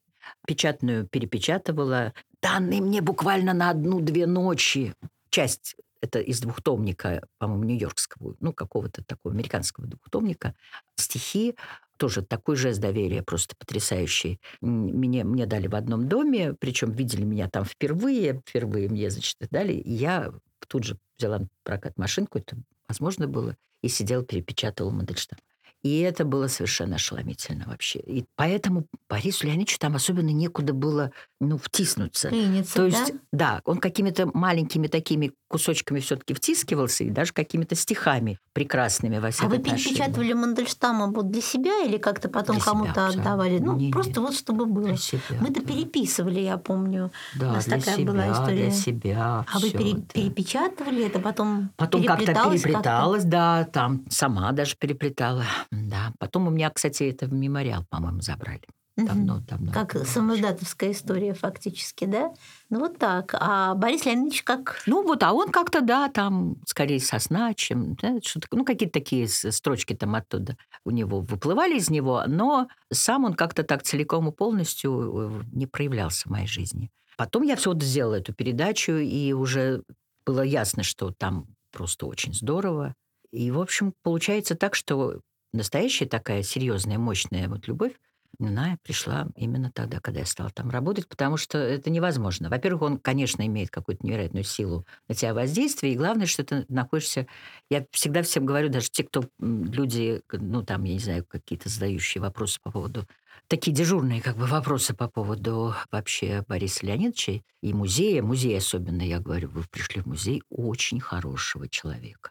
[0.47, 4.95] печатную перепечатывала, данные мне буквально на одну-две ночи.
[5.29, 10.55] Часть это из двухтомника, по-моему, нью-йоркского, ну, какого-то такого американского двухтомника,
[10.97, 11.57] стихи,
[11.97, 14.41] тоже такой жест доверия, просто потрясающий.
[14.61, 19.73] Мне, мне дали в одном доме, причем видели меня там впервые, впервые мне, значит, дали,
[19.73, 20.33] и я
[20.69, 22.57] тут же взяла прокат машинку, это
[22.89, 25.39] возможно было, и сидела, перепечатывала Мандельштам.
[25.85, 27.99] И это было совершенно ошеломительно вообще.
[27.99, 31.13] И поэтому Борису Леонидовичу там особенно некуда было
[31.49, 32.29] ну, втиснуться.
[32.29, 33.19] Клинится, То есть, да?
[33.33, 39.45] да, он какими-то маленькими такими кусочками все-таки втискивался, и даже какими-то стихами прекрасными во всех
[39.45, 43.59] А вы перепечатывали Мандельштама вот для себя или как-то потом кому-то отдавали?
[43.59, 43.93] Ну, Не-не.
[43.93, 44.97] просто вот чтобы было.
[44.97, 45.67] Себя, Мы-то да.
[45.67, 47.11] переписывали, я помню.
[47.39, 48.57] Да, У нас для такая себя, была история.
[48.57, 49.47] для себя.
[49.53, 50.03] А вы пере- это.
[50.13, 55.45] перепечатывали это, потом Потом как-то переплеталось переплеталась, да, там сама даже переплетала.
[55.71, 56.13] Да.
[56.19, 58.63] Потом у меня, кстати, это в мемориал, по-моему, забрали.
[58.97, 59.73] Давно, давно.
[59.73, 60.05] Как было.
[60.05, 62.33] самоздатовская история фактически, да?
[62.71, 63.35] Ну вот так.
[63.39, 64.83] А Борис Леонидович как...
[64.87, 67.95] Ну вот, а он как-то, да, там скорее сосна, чем...
[67.95, 73.25] да, что-то- ну, какие-то такие строчки там оттуда у него выплывали из него, но сам
[73.25, 76.91] он как-то так целиком и полностью э, не проявлялся в моей жизни.
[77.17, 79.83] Потом я все сделала эту передачу, и уже
[80.27, 82.95] было ясно, что там просто очень здорово.
[83.33, 85.21] И, в общем, получается так, что
[85.53, 87.93] настоящая такая серьезная, мощная вот любовь,
[88.41, 92.49] она пришла именно тогда, когда я стала там работать, потому что это невозможно.
[92.49, 97.27] Во-первых, он, конечно, имеет какую-то невероятную силу на тебя воздействия, и главное, что ты находишься...
[97.71, 102.21] Я всегда всем говорю, даже те, кто люди, ну, там, я не знаю, какие-то задающие
[102.23, 103.07] вопросы по поводу...
[103.49, 108.23] Такие дежурные как бы вопросы по поводу вообще Бориса Леонидовича и музея.
[108.23, 112.31] Музей особенно, я говорю, вы пришли в музей очень хорошего человека.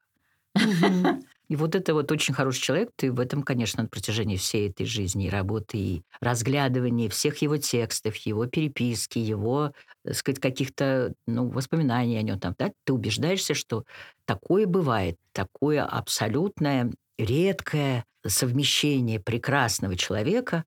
[1.54, 4.88] И вот это вот очень хороший человек, ты в этом, конечно, на протяжении всей этой
[4.88, 9.72] жизни и работы, и разглядывания всех его текстов, его переписки, его,
[10.04, 13.84] так сказать, каких-то ну, воспоминаний о нем, там, да, ты убеждаешься, что
[14.26, 20.64] такое бывает, такое абсолютное, редкое совмещение прекрасного человека,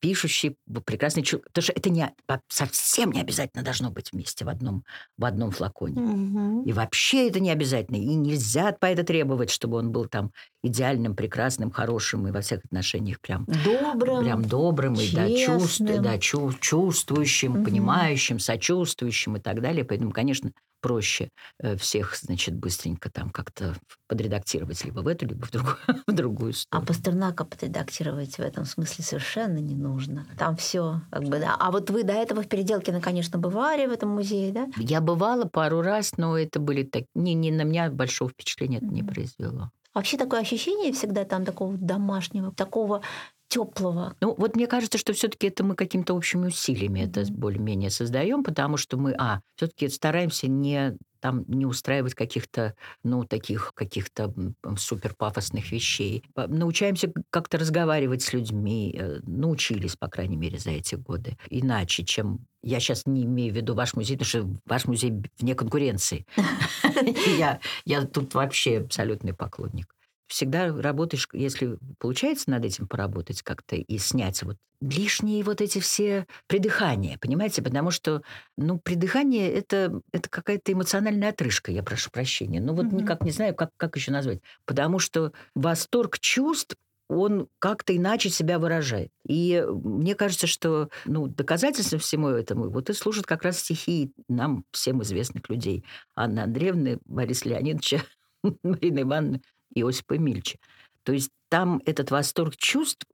[0.00, 1.48] пишущий прекрасный человек.
[1.48, 2.14] Потому что это не,
[2.48, 4.84] совсем не обязательно должно быть вместе в одном,
[5.16, 6.00] в одном флаконе.
[6.00, 6.62] Мгм.
[6.64, 7.96] И вообще это не обязательно.
[7.96, 10.32] И нельзя от поэта требовать, чтобы он был там
[10.66, 14.24] идеальным, прекрасным, хорошим и во всех отношениях прям, Добрым.
[14.24, 16.02] прям добрым и да, чувств- честным.
[16.02, 17.64] да, чу- чувствующим, Мгм.
[17.64, 19.84] понимающим, сочувствующим и так далее.
[19.84, 20.50] Поэтому, конечно,
[20.82, 23.74] проще э, всех, значит, быстренько там как-то
[24.08, 26.86] подредактировать либо в эту, либо в другую, в другую А сторону.
[26.86, 30.26] Пастернака подредактировать в этом смысле совершенно не нужно.
[30.38, 31.56] Там все как бы, да.
[31.58, 34.68] А вот вы до этого в Переделкино, конечно, бывали в этом музее, да?
[34.76, 37.04] Я бывала пару раз, но это были так...
[37.14, 39.70] Не, не на меня большого впечатления это не произвело.
[39.96, 43.00] Вообще такое ощущение всегда там такого домашнего, такого
[43.48, 44.14] теплого.
[44.20, 47.34] Ну, вот мне кажется, что все-таки это мы какими-то общими усилиями это Мгм.
[47.34, 53.72] более-менее создаем, потому что мы, а, все-таки стараемся не там не устраивать каких-то, ну, таких
[53.74, 54.32] каких-то
[54.78, 56.22] супер пафосных вещей.
[56.36, 61.36] Научаемся как-то разговаривать с людьми, э, научились, по крайней мере, за эти годы.
[61.50, 65.54] Иначе, чем Я сейчас не имею в виду ваш музей, потому что ваш музей вне
[65.54, 66.26] конкуренции.
[67.84, 69.86] Я тут вообще абсолютный поклонник.
[70.28, 76.26] Всегда работаешь, если получается над этим поработать как-то и снять вот лишние вот эти все
[76.48, 77.62] придыхания, понимаете?
[77.62, 78.22] Потому что,
[78.56, 82.60] ну, придыхание это, это какая-то эмоциональная отрыжка, я прошу прощения.
[82.60, 82.98] Ну, вот Мгм.
[82.98, 84.40] никак не знаю, как, как еще назвать.
[84.66, 86.76] Потому что восторг чувств
[87.08, 89.10] он как-то иначе себя выражает.
[89.28, 94.64] И мне кажется, что ну, доказательством всему этому вот и служат как раз стихи нам
[94.72, 95.84] всем известных людей.
[96.16, 98.02] Анны Андреевны, Бориса Леонидовича,
[98.64, 99.42] Марины Ивановны,
[99.80, 100.58] Иосипа Мильча.
[101.02, 103.06] То есть там этот восторг чувств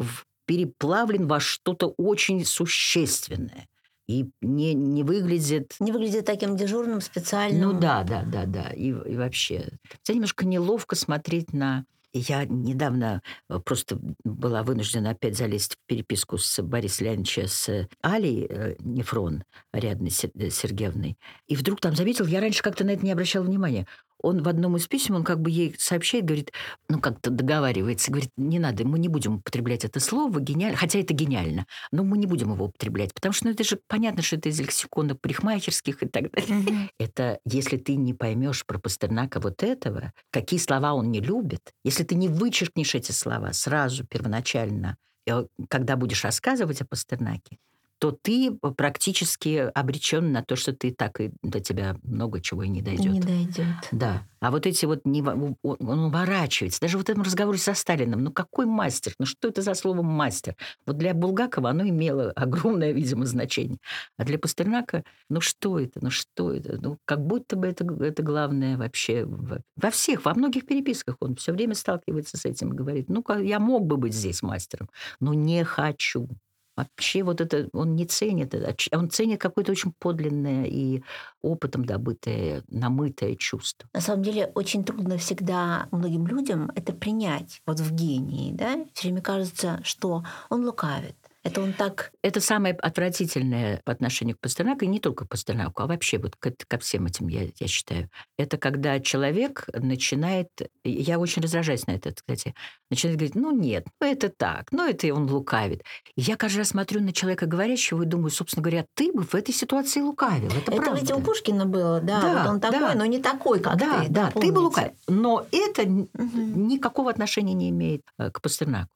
[0.47, 3.69] переплавлен во что-то очень существенное.
[4.09, 7.73] И не, не выглядит Не выглядит таким дежурным, специальным.
[7.73, 8.71] ну да, да, да, да.
[8.71, 9.69] И, и вообще.
[9.89, 11.85] Хотя немножко неловко смотреть на...
[12.15, 18.47] Я недавно э, просто была вынуждена опять залезть в переписку с Борисом Леонидовичем, с Алей
[18.51, 21.17] э, Нефрон, Сер- э, Сергеевной.
[21.47, 23.87] И вдруг там заметил, я раньше как-то на это не обращала внимания.
[24.23, 26.53] Он в одном из писем, он как бы ей сообщает, говорит,
[26.89, 31.15] ну как-то договаривается, говорит, не надо, мы не будем употреблять это слово, гениально, хотя это
[31.15, 34.49] гениально, но мы не будем его употреблять, потому что ну, это же понятно, что это
[34.49, 36.57] из лексикона парикмахерских и так далее.
[36.57, 36.91] Мгм.
[36.99, 42.05] Это если ты не поймешь про Пастернака вот этого, какие слова он не любит, если
[42.05, 44.97] ты не вычеркнешь эти слова сразу, первоначально,
[45.27, 47.59] э, когда будешь рассказывать о Пастернаке,
[48.03, 52.69] то ты практически обречен на то, что ты так и до тебя много чего и
[52.69, 53.13] не дойдет.
[53.13, 53.77] не дойдет.
[53.93, 54.27] Да.
[54.41, 56.81] А вот эти вот, не, он он уворачивается.
[56.81, 58.25] Даже вот в этом разговоре со Сталиным.
[58.25, 59.13] Ну какой мастер?
[59.21, 60.57] Ну что это за слово мастер?
[60.85, 63.79] Вот для Булгакова оно имело огромное, видимо, значение.
[64.19, 66.01] А для Пастернака, ну что это?
[66.03, 66.81] Ну что это?
[66.83, 69.25] Ну как будто бы это, это главное вообще.
[69.25, 73.25] Во, во всех, во многих переписках он все время сталкивается с этим и говорит, ну
[73.39, 74.91] я мог бы быть здесь мастером,
[75.21, 76.29] но не хочу.
[76.77, 81.03] Вообще вот это он не ценит, а он ценит какое-то очень подлинное и
[81.43, 83.89] опытом добытое, намытое чувство.
[83.93, 87.61] На самом деле очень трудно всегда многим людям это принять.
[87.67, 91.17] Вот в гении, да, все время кажется, что он лукавит.
[91.45, 92.13] Это он так...
[92.23, 96.37] Это самое отвратительное по отношению к Пастернаку, и не только к Пастернаку, а вообще вот
[96.37, 98.09] ко, ко всем этим, я, я считаю.
[98.39, 100.49] Это когда человек начинает...
[100.85, 102.55] Я очень раздражаюсь на это, кстати.
[102.91, 105.83] Начинает говорить, ну нет, ну это так, ну это он лукавит.
[106.15, 109.35] И я каждый раз смотрю на человека говорящего и думаю, собственно говоря, ты бы в
[109.35, 110.47] этой ситуации лукавил.
[110.49, 111.01] Это, Это, правда.
[111.01, 112.95] ведь у Пушкина было, да, Да, вот он такой, да.
[112.95, 114.09] но не такой, как да, ты.
[114.11, 114.93] да, ты бы лукавил.
[115.09, 116.69] Но это Мгм.
[116.69, 118.91] никакого отношения не имеет э, к Пастернаку.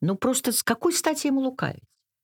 [0.00, 1.82] Ну, просто с какой стати ему лукавить?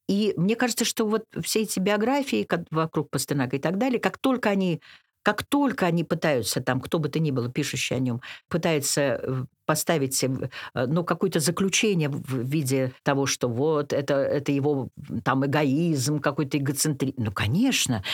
[0.09, 4.50] И мне кажется, что вот все эти биографии вокруг Пастернака и так далее, как только
[4.50, 4.80] они
[5.26, 9.44] как только они пытаются, там, кто бы то ни было, пишущий о нем, пытается э,
[9.64, 10.28] поставить э,
[10.74, 14.88] ну, какое-то заключение в виде того, что вот это, это его
[15.24, 17.16] там эгоизм, какой-то эгоцентризм.
[17.18, 18.04] Ну, конечно,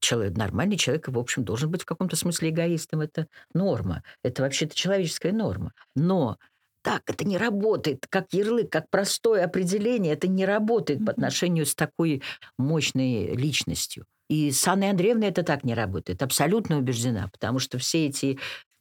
[0.00, 3.02] человек, нормальный человек, в общем, должен быть в каком-то смысле эгоистом.
[3.02, 4.02] Это норма.
[4.24, 5.74] Это вообще-то человеческая норма.
[5.94, 6.38] Но
[6.82, 8.06] так это не работает.
[8.08, 12.22] Как ярлык, как простое определение, это не работает по отношению с такой
[12.58, 14.04] мощной личностью.
[14.28, 16.22] И с Анной Андреевной это так не работает.
[16.22, 18.38] Абсолютно убеждена, потому что все эти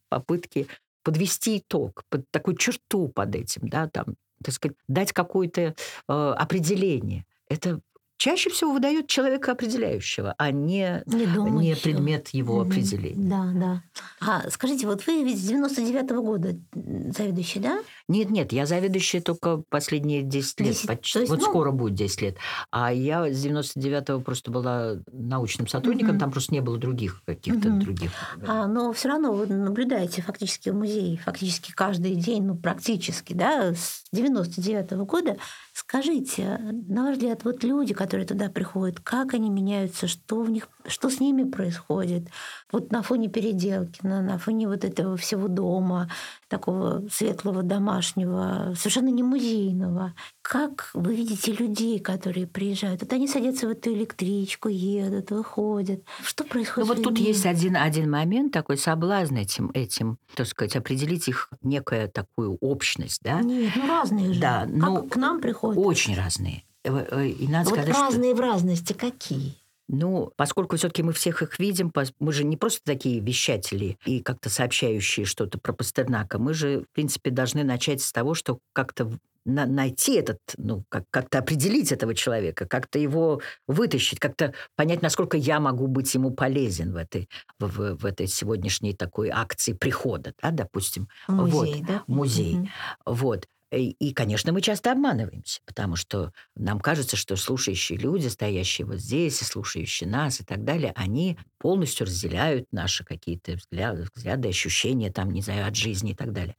[0.10, 0.68] попытки
[1.04, 5.74] подвести итог, под такую черту под этим, да, там, так сказать, дать какое-то э,
[6.08, 7.80] определение, это
[8.18, 12.70] чаще всего выдает человека определяющего, а не, Не не предмет его Мгм.
[12.70, 13.30] определения.
[13.30, 13.84] Да, да.
[14.20, 17.80] А скажите, вот вы ведь с 99-го года м, заведующий, да?
[18.08, 20.70] Нет, нет, я заведующая только последние 10 лет.
[20.74, 21.20] 10, почти.
[21.20, 22.38] есть, вот ну- скоро будет 10 лет.
[22.72, 26.20] А я с 99-го просто была научным сотрудником, Мгм.
[26.20, 27.80] там просто не было других каких-то Мгм.
[27.82, 28.12] других.
[28.48, 33.74] А, но все равно вы наблюдаете фактически в музее, фактически каждый день, ну практически, да,
[33.76, 35.38] с 99 года.
[35.74, 36.58] Скажите,
[36.88, 41.10] на ваш взгляд, вот люди, которые туда приходят, как они меняются, что в них, что
[41.10, 42.28] с ними происходит?
[42.72, 46.10] Вот на фоне переделки, на, на фоне вот этого всего дома,
[46.48, 50.14] такого светлого, домашнего, совершенно не музейного.
[50.42, 53.02] Как вы видите людей, которые приезжают?
[53.02, 56.04] Вот они садятся в эту электричку, едут, выходят.
[56.24, 56.88] Что Ну происходит?
[56.90, 61.50] вот с тут есть один, один момент, такой соблазн этим, этим, так сказать, определить их
[61.62, 63.42] некая такую общность, да?
[63.42, 64.40] Нет, ну разные же.
[64.40, 65.78] Да, Как ну, к нам приходят?
[65.84, 66.64] Очень разные.
[66.88, 68.04] Э, э, И надо вот сказать, что...
[68.06, 69.56] разные в разности какие?
[69.90, 74.50] Ну, поскольку все-таки мы всех их видим, мы же не просто такие вещатели и как-то
[74.50, 79.10] сообщающие что-то про Пастернака, мы же, в принципе, должны начать с того, что как-то
[79.46, 85.38] на- найти этот, ну, как- как-то определить этого человека, как-то его вытащить, как-то понять, насколько
[85.38, 90.52] я могу быть ему полезен в этой, в, в- этой сегодняшней такой акции прихода, да,
[90.52, 91.08] допустим.
[91.30, 92.04] Музей, да?
[92.08, 92.56] музей.
[92.56, 92.70] Мгм.
[93.06, 93.48] Вот.
[93.72, 99.42] И, конечно, мы часто обманываемся, потому что нам кажется, что слушающие люди, стоящие вот здесь
[99.42, 105.32] и слушающие нас и так далее, они полностью разделяют наши какие-то взгляды, взгляды, ощущения, там,
[105.32, 106.56] не знаю, от жизни и так далее.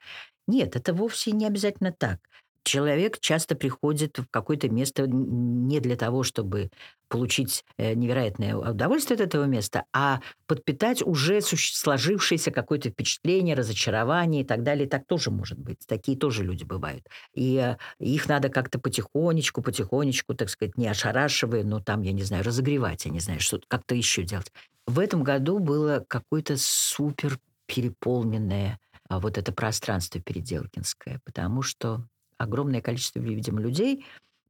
[0.46, 2.20] Нет, это вовсе не обязательно так
[2.68, 6.70] человек часто приходит в какое-то место не для того, чтобы
[7.08, 14.44] получить э, невероятное удовольствие от этого места, а подпитать уже сложившееся какое-то впечатление, разочарование и
[14.44, 14.86] так далее.
[14.86, 15.78] Так тоже может быть.
[15.86, 17.06] Такие тоже люди бывают.
[17.34, 22.22] И э, их надо как-то потихонечку, потихонечку, так сказать, не ошарашивая, но там, я не
[22.22, 24.52] знаю, разогревать, я не знаю, что-то как-то еще делать.
[24.86, 32.04] В этом году было какое-то супер переполненное а, вот это пространство переделкинское, потому что
[32.39, 34.05] огромное количество, видимо, людей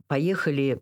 [0.06, 0.80] поехали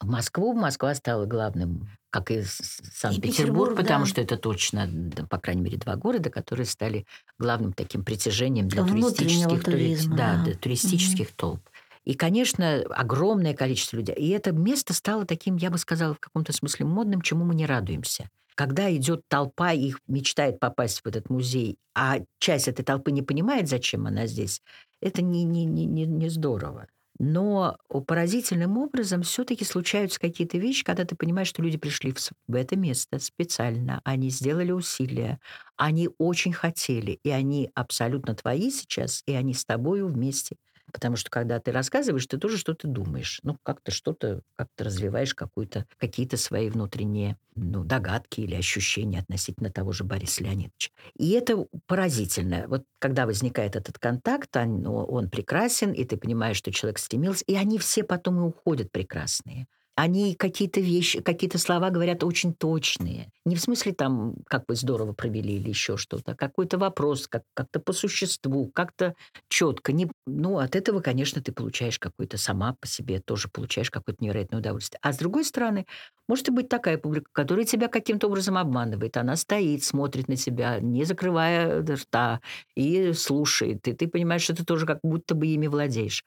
[0.00, 0.52] в Москву.
[0.52, 4.10] Москва стала главным, как и Санкт-Петербург, потому да.
[4.10, 4.88] что это точно,
[5.28, 7.06] по крайней мере, два города, которые стали
[7.38, 10.44] главным таким притяжением для туристических, туризма, да, да.
[10.44, 11.34] Для туристических угу.
[11.36, 11.60] толп.
[12.04, 14.14] И, конечно, огромное количество людей.
[14.14, 17.66] И это место стало таким, я бы сказала, в каком-то смысле модным, чему мы не
[17.66, 18.28] радуемся.
[18.54, 23.68] Когда идет толпа и мечтает попасть в этот музей, а часть этой толпы не понимает,
[23.68, 24.62] зачем она здесь,
[25.00, 26.86] это не, не, не, не, не здорово.
[27.18, 27.76] Но
[28.06, 33.18] поразительным образом все-таки случаются какие-то вещи, когда ты понимаешь, что люди пришли в, это место
[33.18, 35.38] специально, они сделали усилия,
[35.76, 40.56] они очень хотели, и они абсолютно твои сейчас, и они с тобою вместе
[40.92, 43.40] Потому что когда ты рассказываешь, ты тоже что-то думаешь.
[43.42, 49.92] Ну, как-то что-то, как-то развиваешь какую-то, какие-то свои внутренние ну, догадки или ощущения относительно того
[49.92, 50.90] же Бориса Леонидовича.
[51.16, 52.66] И это поразительно.
[52.68, 57.54] Вот когда возникает этот контакт, он, он прекрасен, и ты понимаешь, что человек стремился, и
[57.54, 59.66] они все потом и уходят прекрасные
[59.96, 63.30] они какие-то вещи, какие-то слова говорят очень точные.
[63.44, 67.42] Не в смысле там, как вы здорово провели или еще что-то, а какой-то вопрос, как,
[67.54, 69.14] как-то по существу, как-то
[69.48, 69.92] четко.
[69.92, 74.60] Не, ну, от этого, конечно, ты получаешь какой-то сама по себе, тоже получаешь какое-то невероятное
[74.60, 75.00] удовольствие.
[75.02, 75.86] А с другой стороны,
[76.28, 79.16] может быть такая публика, которая тебя каким-то образом обманывает.
[79.16, 82.40] Она стоит, смотрит на тебя, не закрывая рта,
[82.76, 83.86] и слушает.
[83.88, 86.24] И ты понимаешь, что ты тоже как будто бы ими владеешь.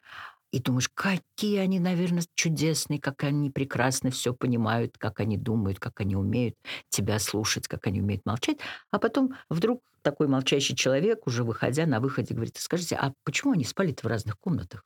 [0.54, 6.00] И думаешь, какие они, наверное, чудесные, как они прекрасно все понимают, как они думают, как
[6.00, 6.54] они умеют
[6.90, 8.60] тебя слушать, как они умеют молчать.
[8.92, 13.64] А потом вдруг такой молчащий человек, уже выходя на выходе, говорит, скажите, а почему они
[13.64, 14.84] спали в разных комнатах?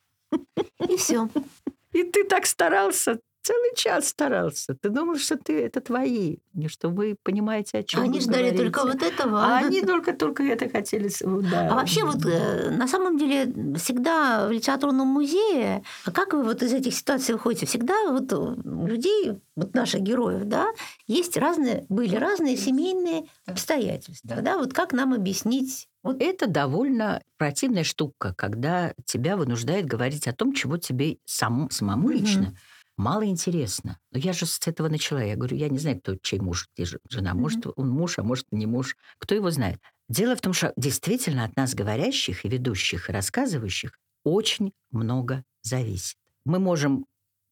[0.87, 1.29] И все.
[1.91, 4.75] И ты так старался, целый час старался.
[4.75, 8.57] Ты думал, что ты это твои, что вы понимаете, о чем Они ждали говорите.
[8.57, 9.43] только вот этого.
[9.43, 11.09] А они только-только это хотели.
[11.49, 11.69] Да.
[11.71, 13.45] А вообще вот э, на самом деле
[13.77, 17.65] всегда в литературном музее, а как вы вот из этих ситуаций выходите?
[17.65, 20.67] Всегда вот у людей, вот наших героев, да,
[21.07, 24.35] есть разные, были разные семейные обстоятельства.
[24.35, 24.41] Да.
[24.41, 30.33] да, вот как нам объяснить вот это довольно противная штука, когда тебя вынуждает говорить о
[30.33, 32.53] том, чего тебе сам, самому лично
[32.97, 33.99] мало интересно.
[34.11, 35.23] Но я же с этого начала.
[35.23, 37.33] Я говорю, я не знаю, кто чей муж, где жена.
[37.33, 37.73] Может, mm-hmm.
[37.75, 38.97] он муж, а может, не муж.
[39.19, 39.79] Кто его знает?
[40.09, 43.91] Дело в том, что действительно от нас говорящих и ведущих, и рассказывающих
[44.23, 46.17] очень много зависит.
[46.45, 47.05] Мы можем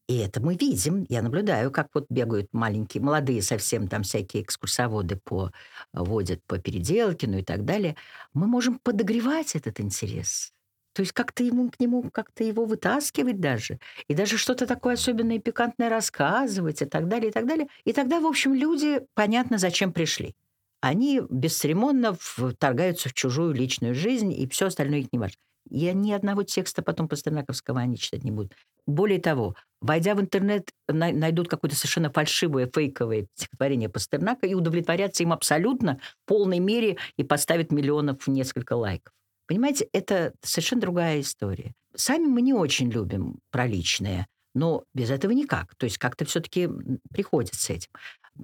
[0.08, 1.06] и это мы видим.
[1.10, 5.52] Я наблюдаю, как вот бегают маленькие, молодые совсем там всякие экскурсоводы по,
[5.93, 7.96] водят по Переделкину и так далее.
[8.34, 10.54] Мы можем подогревать этот интерес.
[10.96, 13.80] То есть как-то ему к нему как-то его вытаскивать даже.
[14.08, 17.68] И даже что-то такое особенное и пикантное рассказывать и так далее, и так далее.
[17.84, 20.36] И тогда, в общем, люди понятно, зачем пришли.
[20.80, 25.36] Они бесцеремонно вторгаются в чужую личную жизнь, и все остальное их не важно.
[25.70, 28.54] И ни одного текста потом Пастернаковского они читать не будут.
[28.88, 35.34] Более того, войдя в интернет, найдут какое-то совершенно фальшивое, фейковое стихотворение Пастернака и удовлетворятся им
[35.34, 39.12] абсолютно в полной мере и поставят миллионов несколько лайков.
[39.48, 41.74] Понимаете, это совершенно другая история.
[41.96, 45.76] Сами мы не очень любим про личное, но без этого никак.
[45.76, 46.70] То есть как-то все-таки
[47.12, 47.89] приходится этим.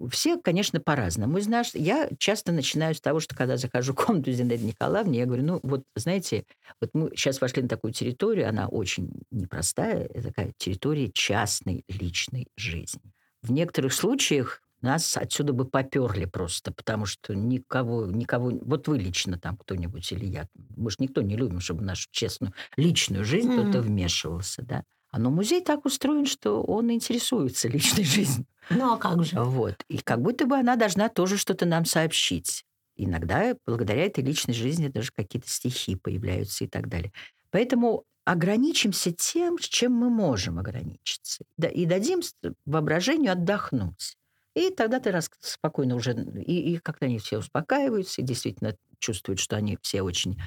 [0.09, 1.37] Все, конечно, по-разному.
[1.37, 5.25] Из нас, я часто начинаю с того, что когда захожу в комнату Зинаиды Николаевны, я
[5.25, 6.45] говорю, ну вот, знаете,
[6.79, 13.01] вот мы сейчас вошли на такую территорию, она очень непростая, такая территория частной личной жизни.
[13.41, 18.51] В некоторых случаях нас отсюда бы поперли просто, потому что никого, никого...
[18.61, 20.47] Вот вы лично там кто-нибудь или я.
[20.75, 23.69] Мы же никто не любим, чтобы нашу честную личную жизнь mm-hmm.
[23.69, 24.83] кто-то вмешивался, да.
[25.11, 28.45] А но музей так устроен, что он интересуется личной жизнью.
[28.69, 29.39] Ну а как же?
[29.39, 29.75] Вот.
[29.89, 32.63] И как будто бы она должна тоже что-то нам сообщить.
[32.95, 37.11] Иногда благодаря этой личной жизни даже какие-то стихи появляются и так далее.
[37.49, 41.43] Поэтому ограничимся тем, с чем мы можем ограничиться.
[41.73, 42.21] И дадим
[42.65, 44.15] воображению отдохнуть.
[44.55, 46.13] И тогда ты раз спокойно уже...
[46.13, 50.39] И, и как-то они все успокаиваются, и действительно чувствуют, что они все очень,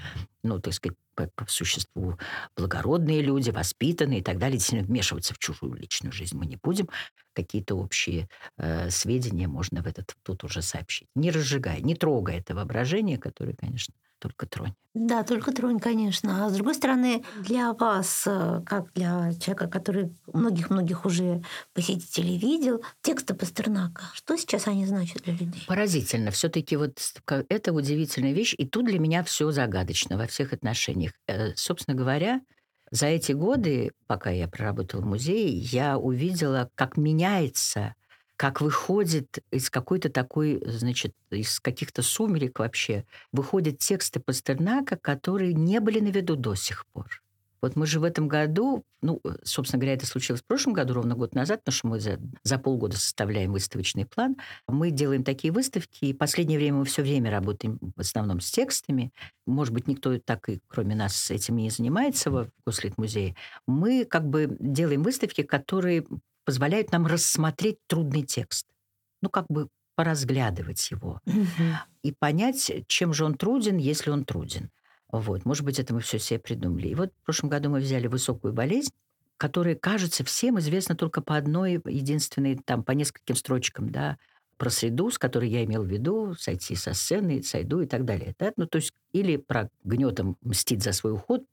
[0.43, 2.19] ну, так сказать, по, по существу
[2.57, 4.59] благородные люди, воспитанные и так далее.
[4.59, 6.89] Действительно, вмешиваться в чужую личную жизнь мы не будем.
[7.33, 8.29] Какие-то общие
[8.59, 11.09] э, сведения можно в этот тут уже сообщить.
[11.15, 13.95] Не разжигая, не трогая это воображение, которое, конечно,
[14.25, 14.73] только тронь.
[14.95, 16.47] Да, только тронь, конечно.
[16.47, 21.43] А с другой стороны, для вас, э, как для человека, который многих-многих уже
[21.75, 25.65] посетителей видел, тексты Пастернака, что сейчас они значат для людей?
[25.67, 26.31] Поразительно.
[26.31, 31.13] все таки вот это удивительная вещь, и тут для меня все загадочно во всех отношениях.
[31.27, 32.41] Э, собственно говоря,
[32.91, 37.95] за эти годы, пока я проработала в музее, я увидела, как меняется
[38.37, 45.81] как выходит из какой-то такой, значит, из каких-то сумерек вообще, выходят тексты Пастернака, которые не
[45.81, 47.23] были на виду до сих пор.
[47.65, 51.15] Вот мы же в этом году, ну, собственно говоря, это случилось в прошлом году, ровно
[51.15, 54.37] год назад, потому что мы за, за полгода составляем выставочный план.
[54.69, 58.51] Мы делаем такие выставки, и в последнее время мы все время работаем в основном с
[58.51, 59.13] текстами.
[59.47, 63.35] Может быть, никто так и кроме нас этим не занимается в Гослит-музее.
[63.67, 66.05] Мы как бы делаем выставки, которые
[66.45, 68.67] позволяют нам рассмотреть трудный текст.
[69.23, 71.21] Ну, как бы поразглядывать его
[72.03, 74.71] и понять, чем же он труден, если он труден.
[75.11, 76.89] Вот, может быть, это мы все себе придумали.
[76.89, 78.91] И вот в прошлом году мы взяли высокую болезнь,
[79.37, 84.19] которая, кажется, всем известна только по одной единственной, там, по нескольким строчкам, да,
[84.57, 88.35] про среду, с которой я имел в виду, сойти со сцены, сойду и так далее.
[88.39, 88.53] Да?
[88.57, 91.45] Ну, то есть или про гнетом мстит за свой уход,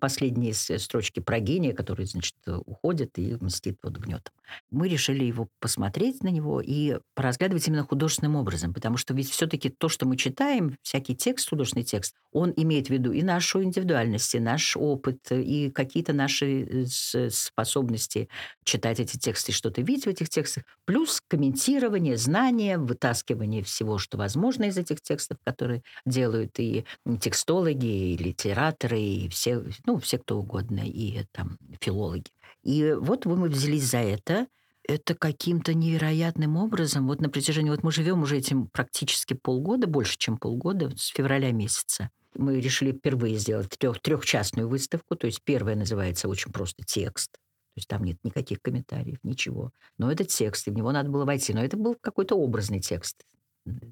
[0.00, 4.32] последние строчки про гения, который, значит, уходит и мстит вот гнетом.
[4.70, 9.68] Мы решили его посмотреть на него и поразглядывать именно художественным образом, потому что ведь все-таки
[9.68, 14.34] то, что мы читаем, всякий текст, художественный текст, он имеет в виду и нашу индивидуальность,
[14.34, 18.28] и наш опыт, и какие-то наши э, способности
[18.64, 24.64] читать эти тексты, что-то видеть в этих текстах, плюс комментирование, знание, вытаскивание всего, что возможно
[24.64, 26.85] из этих текстов, которые делают и
[27.20, 32.30] текстологи, и литераторы, и все, ну, все кто угодно, и там филологи.
[32.62, 34.46] И вот мы взялись за это.
[34.88, 40.16] Это каким-то невероятным образом, вот на протяжении, вот мы живем уже этим практически полгода, больше,
[40.16, 42.10] чем полгода, с февраля месяца.
[42.36, 47.78] Мы решили впервые сделать трех, трехчастную выставку, то есть первая называется очень просто «Текст», то
[47.78, 49.72] есть там нет никаких комментариев, ничего.
[49.98, 51.52] Но это текст, и в него надо было войти.
[51.52, 53.22] Но это был какой-то образный текст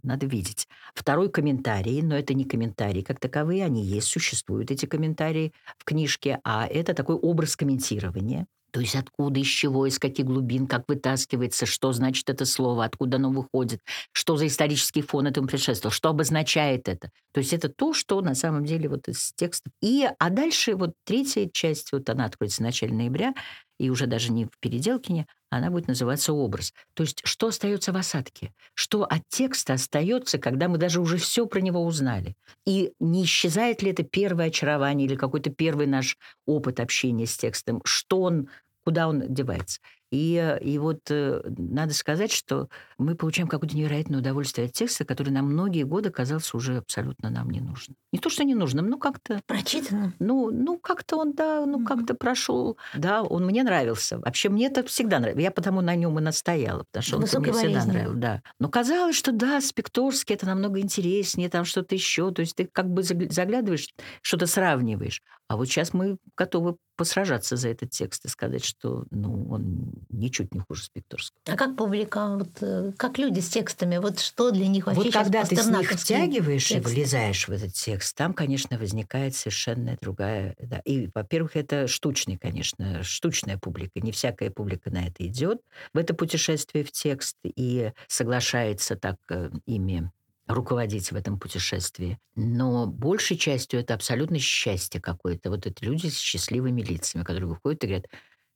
[0.03, 0.68] надо видеть.
[0.95, 6.41] Второй комментарий, но это не комментарии как таковые, они есть, существуют эти комментарии в книжке,
[6.45, 8.47] а это такой образ комментирования.
[8.75, 13.18] То есть откуда, из чего, из каких глубин, как вытаскивается, что значит это слово, откуда
[13.18, 13.79] оно выходит,
[14.11, 17.11] что за исторический фон этому предшествовал, что обозначает это.
[17.33, 19.70] То есть это то, что на самом деле вот из текста.
[19.81, 23.35] И, а дальше вот третья часть, вот она откроется в начале ноября,
[23.79, 26.72] и уже даже не в Переделкине, она будет называться образ.
[26.95, 28.53] То есть что остается в осадке?
[28.75, 32.35] Что от текста остается, когда мы даже уже все про него узнали?
[32.66, 36.16] И не исчезает ли это первое очарование или какой-то первый наш
[36.47, 37.81] опыт общения с текстом?
[37.85, 38.49] Что он,
[38.85, 39.81] куда он девается?
[40.14, 45.30] И, и вот э, надо сказать, что мы получаем какое-то невероятное удовольствие от текста, который
[45.30, 47.96] на многие годы казался уже абсолютно нам не нужен.
[48.12, 49.40] Не то, что не нужным, но как-то...
[49.46, 50.14] Прочитанным?
[50.20, 51.84] Ну, ну как-то он, да, ну mm-hmm.
[51.84, 52.78] как-то прошел.
[52.94, 54.18] Да, он мне нравился.
[54.18, 55.42] Вообще мне это всегда нравилось.
[55.42, 58.14] Я потому на нем и настояла, потому что он мне всегда нравился.
[58.14, 58.42] Да.
[58.60, 62.30] Но казалось, что да, Спекторский это намного интереснее, там что-то еще.
[62.30, 63.88] То есть ты как бы заглядываешь,
[64.22, 65.22] что-то сравниваешь.
[65.49, 70.55] А вот сейчас мы готовы посражаться за этот текст и сказать, что ну, он ничуть
[70.55, 71.40] не хуже Спекторского.
[71.47, 75.12] А как публика, вот, э, как люди с текстами, вот что для них вообще Вот
[75.12, 76.90] когда ты с них втягиваешь тексты.
[76.90, 80.55] и влезаешь в этот текст, там, конечно, возникает совершенно другая...
[80.61, 80.80] Да.
[80.84, 84.01] И, во-первых, это штучный, конечно, штучная публика.
[84.01, 85.61] Не всякая публика на это идет,
[85.92, 90.11] в это путешествие в текст и соглашается так э, ими
[90.47, 92.18] руководить в этом путешествии.
[92.34, 95.51] Но большей частью это абсолютно счастье какое-то.
[95.51, 98.07] Вот это люди с счастливыми лицами, которые выходят и говорят,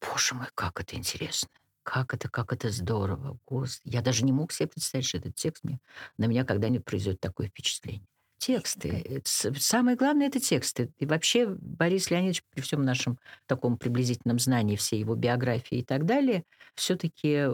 [0.01, 1.49] боже мой, как это интересно.
[1.83, 3.39] Как это, как это здорово.
[3.47, 3.95] Господи.
[3.95, 5.81] Я даже не мог себе представить, что этот текст мне,
[6.19, 8.07] на меня когда-нибудь произведет такое впечатление.
[8.39, 9.23] Тексты.
[9.25, 10.93] Самое главное— это тексты.
[10.99, 16.07] И вообще Борис Леонидович, при всем нашем таком приблизительном знании всей его биографии и так
[16.07, 17.49] далее, все-таки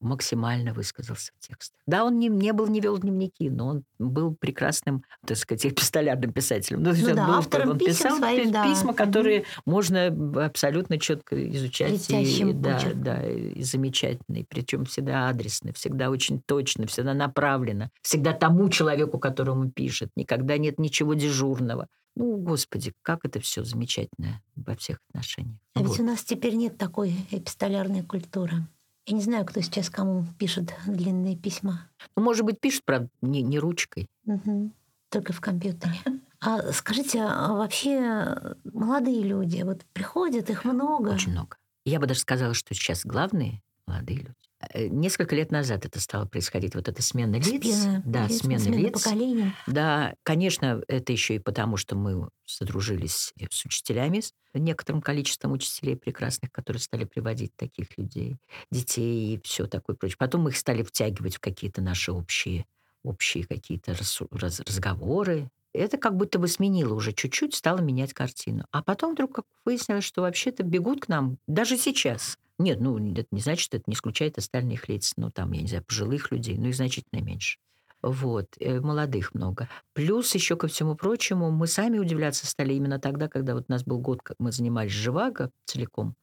[0.00, 1.80] максимально высказался в текстах.
[1.86, 6.32] Да, он не, не был, не вел дневники, но он был прекрасным, так сказать, эпистолярным
[6.32, 6.82] писателем.
[6.82, 8.64] Ну, ну да, был, автором он писем писал своим, да.
[8.64, 9.62] письма, которые mm-hmm.
[9.64, 12.08] можно абсолютно четко изучать.
[12.10, 18.68] и, да, да, и замечательные, причем всегда адресны, всегда очень точно, всегда направлено, всегда тому
[18.68, 20.10] человеку, которому пишет.
[20.16, 21.88] Никогда нет ничего дежурного.
[22.16, 25.58] Ну, господи, как это все замечательно во всех отношениях.
[25.74, 25.90] А вот.
[25.90, 28.66] ведь у нас теперь нет такой эпистолярной культуры.
[29.06, 31.88] Я не знаю, кто сейчас кому пишет длинные письма.
[32.16, 34.08] Ну, может быть, пишет, правда, не, не ручкой.
[34.26, 34.72] Угу.
[35.10, 35.94] Только в компьютере.
[36.40, 41.10] А скажите, а вообще молодые люди, вот приходят, их много?
[41.10, 41.56] Очень много.
[41.84, 44.34] Я бы даже сказала, что сейчас главные молодые люди.
[44.72, 47.46] Э, Несколько лет назад это стало происходить, вот эта смена лиц.
[47.46, 48.92] Смена да, лиц, смена, смена лиц.
[49.02, 49.52] поколений.
[49.66, 55.96] Да, конечно, это еще и потому, что мы содружились с учителями, с некоторым количеством учителей
[55.96, 58.36] прекрасных, которые стали приводить таких людей,
[58.70, 60.16] детей и все такое прочее.
[60.18, 62.66] Потом мы их стали втягивать в какие-то наши общие,
[63.04, 65.50] общие какие-то рассу- раз- разговоры.
[65.72, 68.64] Это как будто бы сменило уже чуть-чуть, стало менять картину.
[68.70, 72.38] А потом вдруг как выяснилось, что вообще-то бегут к нам даже сейчас.
[72.58, 75.12] Нет, ну, это не значит, что это не исключает остальных лиц.
[75.16, 77.58] Ну, там, я не знаю, пожилых людей, но их значительно меньше.
[78.02, 79.68] Вот, э, молодых много.
[79.92, 83.84] Плюс еще ко всему прочему, мы сами удивляться стали именно тогда, когда вот у нас
[83.84, 86.14] был год, как мы занимались живаго целиком,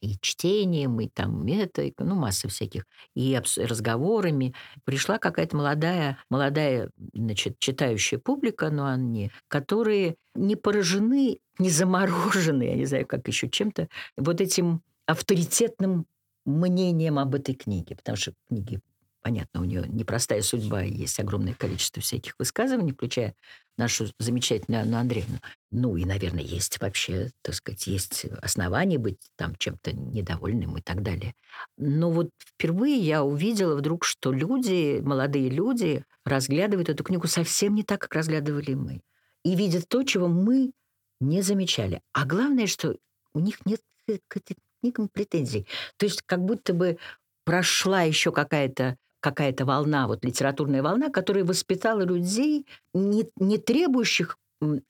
[0.00, 2.84] и чтением, и там это, и, ну, масса всяких,
[3.14, 4.54] и разговорами.
[4.84, 12.74] Пришла какая-то молодая, молодая, значит, читающая публика, но они, которые не поражены, не заморожены, я
[12.76, 16.06] не знаю, как еще чем-то, вот этим авторитетным
[16.44, 18.80] мнением об этой книге, потому что книги
[19.22, 23.34] Понятно, у нее непростая судьба, и есть огромное количество всяких высказываний, включая
[23.76, 25.40] нашу замечательную Анну Андреевну.
[25.70, 31.02] Ну и, наверное, есть вообще, так сказать, есть основания быть там чем-то недовольным и так
[31.02, 31.34] далее.
[31.76, 37.82] Но вот впервые я увидела вдруг, что люди, молодые люди, разглядывают эту книгу совсем не
[37.82, 39.02] так, как разглядывали мы.
[39.44, 40.72] И видят то, чего мы
[41.20, 42.00] не замечали.
[42.12, 42.96] А главное, что
[43.34, 43.82] у них нет
[44.28, 45.66] к этим книгам претензий.
[45.96, 46.98] То есть как будто бы
[47.44, 54.38] прошла еще какая-то какая-то волна, вот литературная волна, которая воспитала людей, не, не требующих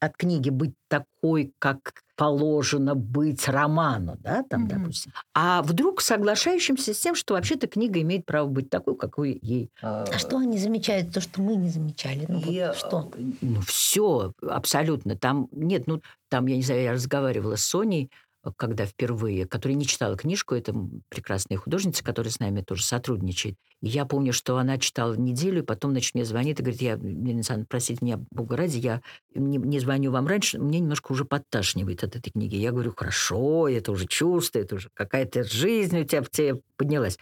[0.00, 4.82] от книги быть такой, как положено быть роману, да, там, Мгм.
[4.82, 9.70] допустим, а вдруг соглашающимся с тем, что вообще-то книга имеет право быть такой, какой ей.
[9.82, 12.26] А что они замечают, то, что мы не замечали?
[12.28, 13.10] Ну, вот И, что?
[13.14, 15.16] э, Ну, все, абсолютно.
[15.16, 18.10] Там нет, ну, там, я не знаю, я разговаривала с Соней,
[18.56, 20.74] когда впервые, которая не читала книжку, это
[21.08, 23.56] прекрасная художница, которая с нами тоже сотрудничает.
[23.82, 26.92] И я помню, что она читала неделю, и потом, значит, мне звонит и говорит, я,
[26.92, 29.02] Елена Александровна, простите меня, Бога ради, я
[29.34, 32.56] не, не звоню вам раньше, мне немножко уже подташнивает от этой книги.
[32.56, 37.18] Я говорю, хорошо, это уже чувство, это уже какая-то жизнь у тебя в тебе поднялась.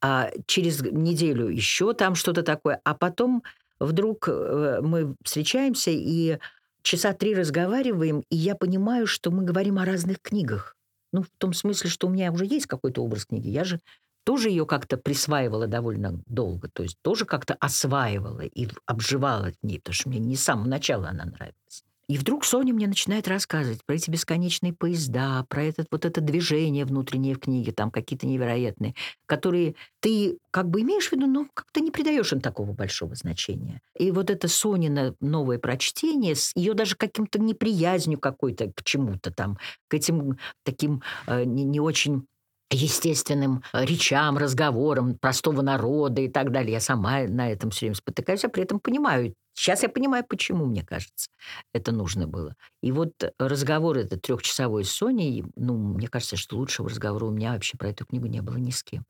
[0.00, 3.42] А через неделю еще там что-то такое, а потом
[3.78, 6.38] вдруг э, мы встречаемся и
[6.82, 10.76] часа три разговариваем, и я понимаю, что мы говорим о разных книгах.
[11.12, 13.48] Ну, в том смысле, что у меня уже есть какой-то образ книги.
[13.48, 13.80] Я же
[14.24, 19.78] тоже ее как-то присваивала довольно долго, то есть тоже как-то осваивала и обживала в ней,
[19.78, 21.84] потому что мне не с самого начала она нравилась.
[22.08, 26.84] И вдруг Соня мне начинает рассказывать про эти бесконечные поезда, про этот, вот это движение
[26.84, 28.94] внутреннее в книге, там какие-то невероятные,
[29.26, 33.80] которые ты как бы имеешь в виду, но как-то не придаешь им такого большого значения.
[33.98, 39.58] И вот это Сонина новое прочтение, с ее даже каким-то неприязнью какой-то к чему-то там,
[39.88, 42.26] к этим таким э, не, не очень
[42.72, 46.72] естественным э, речам, разговорам простого народа и так далее.
[46.72, 49.34] Я сама на этом все время спотыкаюсь, а при этом понимаю.
[49.54, 51.28] Сейчас я понимаю, почему, мне кажется,
[51.72, 52.56] это нужно было.
[52.82, 57.52] И вот разговор этот трехчасовой с Соней, ну, мне кажется, что лучшего разговора у меня
[57.52, 59.04] вообще про эту книгу не было ни с кем.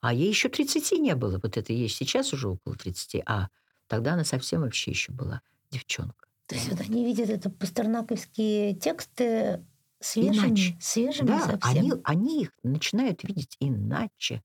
[0.00, 1.38] А ей еще 30 не было.
[1.42, 3.48] Вот это ей сейчас уже около 30, а
[3.86, 6.26] тогда она совсем вообще еще была девчонка.
[6.46, 9.64] То есть вот они видят это пастернаковские тексты
[10.00, 10.76] свежими, Иначе.
[10.80, 11.62] свежими Да, совсем.
[11.62, 14.42] они, они их начинают видеть иначе.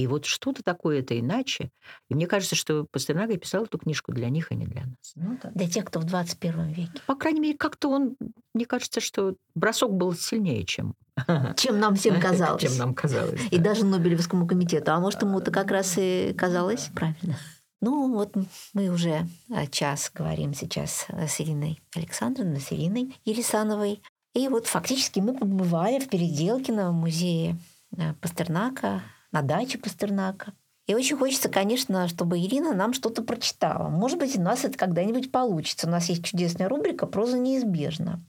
[0.00, 1.70] И вот что-то такое это иначе.
[2.08, 5.12] И мне кажется, что Пастернак писал эту книжку для них, а не для нас.
[5.14, 5.50] Ну, да.
[5.54, 7.02] Для тех, кто в 21 веке.
[7.06, 8.16] По крайней мере, как-то он,
[8.54, 10.94] мне кажется, что бросок был сильнее, чем,
[11.56, 12.62] Чем нам всем казалось.
[12.62, 13.40] чем нам казалось.
[13.50, 13.64] И да.
[13.64, 14.92] даже Нобелевскому комитету.
[14.92, 17.36] А может, ему-то как раз и казалось правильно.
[17.82, 18.34] Ну, вот
[18.74, 24.02] мы уже э, час говорим сейчас э, с Ириной Александровной, с Ириной Елисановой.
[24.34, 27.58] И вот фактически мы побывали в Переделкино музее
[27.96, 30.52] э, Пастернака, на даче Пастернака.
[30.86, 33.88] И очень хочется, конечно, чтобы Ирина нам что-то прочитала.
[33.88, 35.86] Может быть, у нас это когда-нибудь получится.
[35.86, 38.24] У нас есть чудесная рубрика «Проза неизбежна».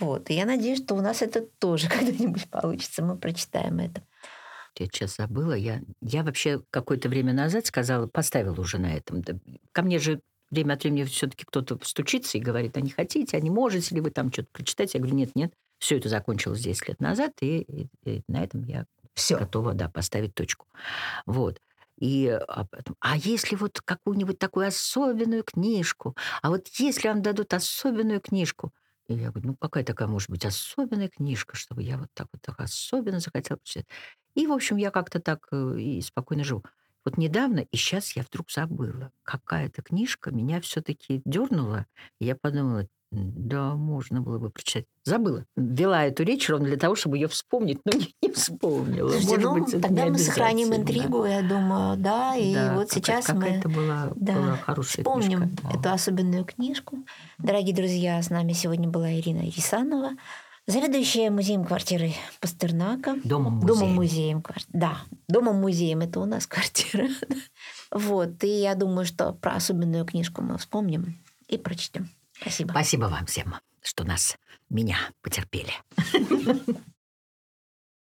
[0.00, 0.28] Вот.
[0.30, 3.04] И я надеюсь, что у нас это тоже когда-нибудь получится.
[3.04, 4.02] Мы прочитаем это.
[4.78, 5.52] Я сейчас забыла.
[5.52, 9.22] Я, я вообще какое-то время назад сказала, поставила уже на этом.
[9.72, 10.20] Ко мне же
[10.50, 14.00] время от времени все-таки кто-то стучится и говорит, а не хотите, а не можете ли
[14.00, 14.94] вы там что-то прочитать?
[14.94, 18.64] Я говорю, нет, нет, все это закончилось 10 лет назад, и, и- и на этом
[18.64, 18.84] я
[19.14, 19.38] Все.
[19.38, 20.66] готова, да, поставить точку.
[21.26, 21.60] Вот.
[21.98, 27.52] И а, потом, а если вот какую-нибудь такую особенную книжку, а вот если вам дадут
[27.52, 28.72] особенную книжку,
[29.08, 32.40] и я говорю, ну какая такая может быть особенная книжка, чтобы я вот так вот
[32.42, 33.86] так особенно захотела прочитать.
[34.34, 36.64] И, в общем, я как-то так э, и спокойно живу.
[37.04, 41.86] Вот недавно, и сейчас я вдруг забыла, какая-то книжка меня все-таки дернула.
[42.20, 44.84] И я подумала, да, можно было бы прочитать.
[45.04, 45.44] Забыла.
[45.56, 49.08] Вела эту речь ровно для того, чтобы ее вспомнить, но не, не вспомнила.
[49.10, 52.88] Слушайте, Может ну, быть, это тогда мы сохраним интригу, я думаю, да, и Да, вот
[52.90, 55.62] какая- сейчас мы какая-то была, да, была хорошая вспомним книжка.
[55.72, 55.78] Да.
[55.78, 56.98] эту особенную книжку.
[57.38, 60.10] Дорогие друзья, с нами сегодня была Ирина Рисанова,
[60.68, 63.16] заведующая музеем квартиры Пастернака.
[63.24, 63.66] Домом музеем.
[63.66, 64.40] Домом-музеем.
[64.40, 64.98] квар- Да,
[65.28, 67.08] домом-музеем это у нас квартира.
[67.92, 72.08] Вот, и я думаю, что про особенную книжку мы вспомним и прочтем.
[72.40, 72.70] Спасибо.
[72.70, 74.36] Спасибо вам всем, что нас,
[74.68, 75.72] меня потерпели.